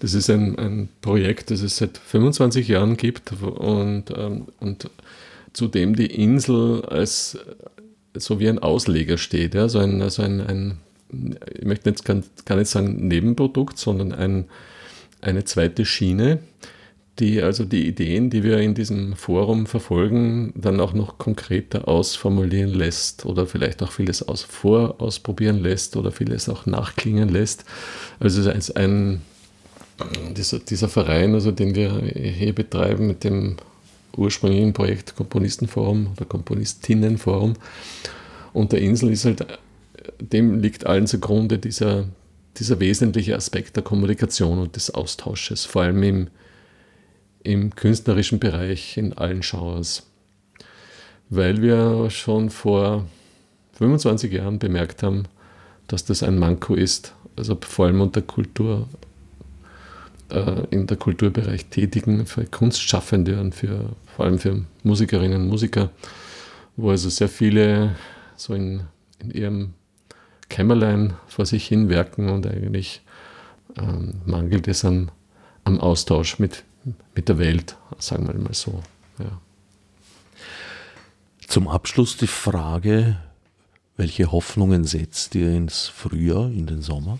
[0.00, 4.90] Das ist ein, ein Projekt, das es seit 25 Jahren gibt und, ähm, und
[5.52, 7.38] zu dem die Insel als
[8.14, 9.54] so wie ein Ausleger steht.
[9.54, 9.68] Ja?
[9.68, 10.78] So ein, also ein, ein
[11.58, 14.44] ich möchte jetzt gar nicht sagen Nebenprodukt, sondern ein,
[15.20, 16.38] eine zweite Schiene,
[17.20, 22.72] die also die Ideen, die wir in diesem Forum verfolgen, dann auch noch konkreter ausformulieren
[22.72, 27.64] lässt oder vielleicht auch vieles aus, vorausprobieren lässt oder vieles auch nachklingen lässt.
[28.18, 29.20] Also ist ein,
[30.36, 33.56] dieser, dieser Verein, also den wir hier betreiben mit dem
[34.16, 37.54] ursprünglichen Projekt Komponistenforum oder Komponistinnenforum
[38.52, 39.46] und der Insel ist halt,
[40.18, 42.08] dem liegt allen zugrunde dieser,
[42.56, 46.28] dieser wesentliche Aspekt der Kommunikation und des Austausches, vor allem im,
[47.42, 50.06] im künstlerischen Bereich in allen Genres.
[51.28, 53.06] Weil wir schon vor
[53.74, 55.24] 25 Jahren bemerkt haben,
[55.86, 58.88] dass das ein Manko ist, also vor allem unter Kultur,
[60.30, 65.90] äh, in der Kulturbereich Tätigen, für Kunstschaffende und für, vor allem für Musikerinnen und Musiker,
[66.76, 67.96] wo also sehr viele
[68.36, 68.82] so in,
[69.18, 69.74] in ihrem
[70.48, 73.02] Kämmerlein vor sich hin werken und eigentlich
[73.78, 75.10] ähm, mangelt es an,
[75.64, 76.64] am Austausch mit
[77.14, 78.82] mit der Welt, sagen wir mal so.
[79.18, 79.40] Ja.
[81.46, 83.16] Zum Abschluss die Frage,
[83.96, 87.18] welche Hoffnungen setzt ihr ins Frühjahr, in den Sommer?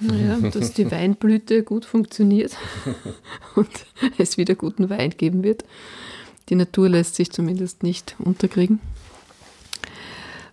[0.00, 2.56] Naja, dass die Weinblüte gut funktioniert
[3.54, 3.68] und
[4.16, 5.64] es wieder guten Wein geben wird.
[6.48, 8.80] Die Natur lässt sich zumindest nicht unterkriegen.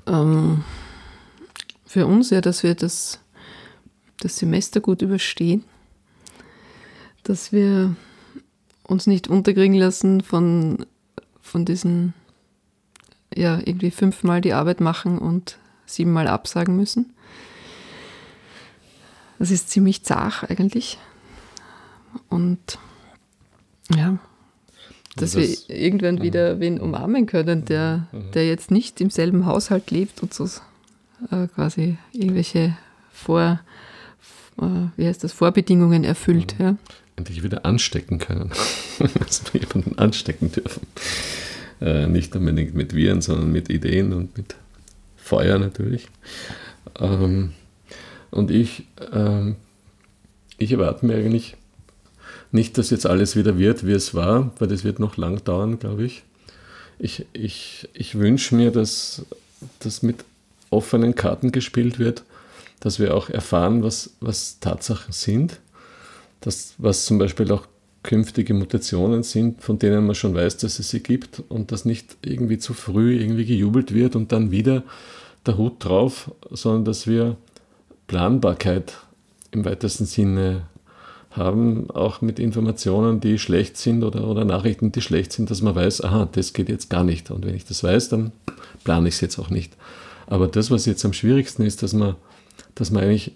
[0.06, 0.66] Ähm,
[1.86, 3.22] für uns ja, dass wir das,
[4.20, 5.64] das Semester gut überstehen
[7.28, 7.94] dass wir
[8.84, 10.86] uns nicht unterkriegen lassen von,
[11.42, 12.14] von diesen,
[13.36, 17.14] ja, irgendwie fünfmal die Arbeit machen und siebenmal absagen müssen.
[19.40, 20.98] Das ist ziemlich zart eigentlich.
[22.30, 22.80] Und
[23.94, 24.18] ja,
[25.18, 29.92] dass das, wir irgendwann wieder wen umarmen können, der, der jetzt nicht im selben Haushalt
[29.92, 30.46] lebt und so
[31.30, 32.78] äh, quasi irgendwelche
[33.12, 33.60] Vor,
[34.62, 34.66] äh,
[34.96, 36.58] wie heißt das, Vorbedingungen erfüllt.
[36.58, 36.66] Mhm.
[36.66, 36.78] Ja
[37.18, 38.52] endlich wieder anstecken können.
[39.20, 40.88] Dass wir jemanden anstecken dürfen.
[41.82, 44.56] Äh, nicht unbedingt mit Viren, sondern mit Ideen und mit
[45.18, 46.08] Feuer natürlich.
[47.00, 47.54] Ähm,
[48.32, 49.56] und ich, ähm,
[50.58, 51.58] ich erwarte mir eigentlich
[52.52, 55.80] nicht, dass jetzt alles wieder wird, wie es war, weil das wird noch lang dauern,
[55.80, 56.24] glaube ich.
[57.00, 59.26] Ich, ich, ich wünsche mir, dass
[59.80, 60.24] das mit
[60.70, 62.24] offenen Karten gespielt wird,
[62.80, 65.60] dass wir auch erfahren, was, was Tatsachen sind
[66.42, 67.68] das, was zum Beispiel auch
[68.04, 72.18] künftige Mutationen sind, von denen man schon weiß, dass es sie gibt und dass nicht
[72.22, 74.84] irgendwie zu früh irgendwie gejubelt wird und dann wieder
[75.46, 77.36] der Hut drauf, sondern dass wir
[78.08, 78.94] Planbarkeit
[79.52, 80.68] im weitesten Sinne
[81.32, 85.76] haben, auch mit Informationen, die schlecht sind oder, oder Nachrichten, die schlecht sind, dass man
[85.76, 87.30] weiß, aha, das geht jetzt gar nicht.
[87.30, 88.32] Und wenn ich das weiß, dann
[88.84, 89.74] plane ich es jetzt auch nicht.
[90.26, 92.16] Aber das, was jetzt am schwierigsten ist, dass man,
[92.76, 93.34] dass man eigentlich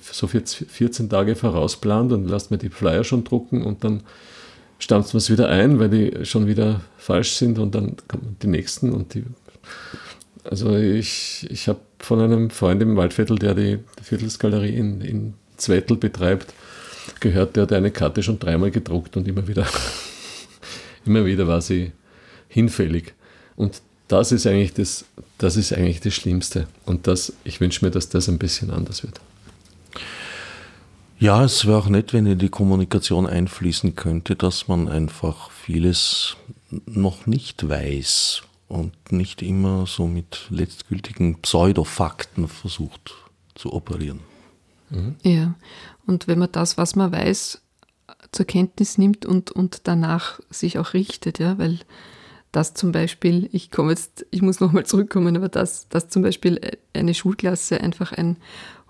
[0.00, 4.02] so 14 Tage vorausplant und lasst mir die Flyer schon drucken und dann
[4.78, 8.48] stampft man es wieder ein, weil die schon wieder falsch sind und dann kommen die
[8.48, 9.24] nächsten und die.
[10.44, 15.96] Also ich, ich habe von einem Freund im Waldviertel, der die Viertelsgalerie in, in Zwettel
[15.96, 16.52] betreibt,
[17.20, 19.66] gehört, der hat eine Karte schon dreimal gedruckt und immer wieder,
[21.06, 21.92] immer wieder war sie
[22.48, 23.14] hinfällig.
[23.56, 25.06] Und das ist eigentlich das,
[25.38, 26.66] das ist eigentlich das Schlimmste.
[26.84, 29.20] Und das, ich wünsche mir, dass das ein bisschen anders wird.
[31.18, 36.36] Ja, es wäre auch nett, wenn in die Kommunikation einfließen könnte, dass man einfach vieles
[36.86, 43.14] noch nicht weiß und nicht immer so mit letztgültigen Pseudofakten versucht
[43.54, 44.20] zu operieren.
[44.90, 45.16] Mhm.
[45.22, 45.54] Ja,
[46.06, 47.62] und wenn man das, was man weiß,
[48.32, 51.78] zur Kenntnis nimmt und, und danach sich auch richtet, ja, weil
[52.52, 56.60] das zum Beispiel, ich komme jetzt, ich muss nochmal zurückkommen, aber das, dass zum Beispiel
[56.92, 58.36] eine Schulklasse einfach ein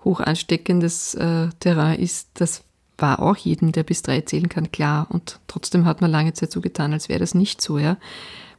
[0.05, 2.63] hoch ansteckendes äh, Terrain ist, das
[2.97, 5.07] war auch jedem, der bis drei zählen kann, klar.
[5.09, 7.97] Und trotzdem hat man lange Zeit so getan, als wäre das nicht so, ja.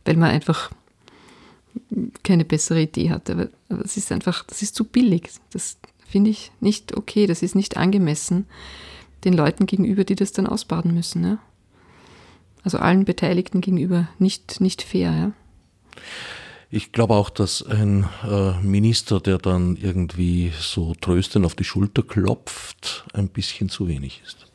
[0.05, 0.71] Weil man einfach
[2.23, 3.51] keine bessere Idee hatte.
[3.69, 5.31] Aber es ist einfach, das ist zu billig.
[5.51, 8.47] Das finde ich nicht okay, das ist nicht angemessen
[9.25, 11.25] den Leuten gegenüber, die das dann ausbaden müssen.
[11.25, 11.39] Ja?
[12.63, 15.13] Also allen Beteiligten gegenüber nicht, nicht fair.
[15.13, 15.33] Ja?
[16.71, 22.03] Ich glaube auch, dass ein äh, Minister, der dann irgendwie so tröstend auf die Schulter
[22.03, 24.47] klopft, ein bisschen zu wenig ist.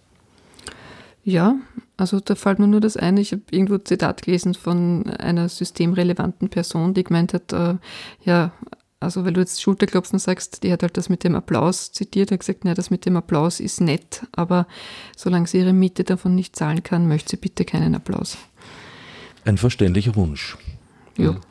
[1.24, 1.56] Ja,
[1.98, 3.18] also da fällt mir nur das ein.
[3.18, 7.76] Ich habe irgendwo ein Zitat gelesen von einer systemrelevanten Person, die gemeint hat, äh,
[8.26, 8.52] ja,
[9.00, 12.40] also weil du jetzt Schulterklopfen sagst, die hat halt das mit dem Applaus zitiert, hat
[12.40, 14.68] gesagt, naja, das mit dem Applaus ist nett, aber
[15.16, 18.38] solange sie ihre Miete davon nicht zahlen kann, möchte sie bitte keinen Applaus.
[19.44, 20.58] Ein verständlicher Wunsch.
[21.18, 21.30] Ja.
[21.30, 21.42] Hm.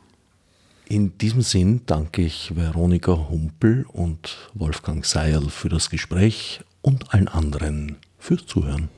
[0.87, 7.27] In diesem Sinn danke ich Veronika Humpel und Wolfgang Seil für das Gespräch und allen
[7.27, 8.89] anderen fürs Zuhören.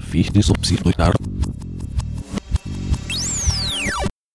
[0.00, 1.14] Fichte subsidiar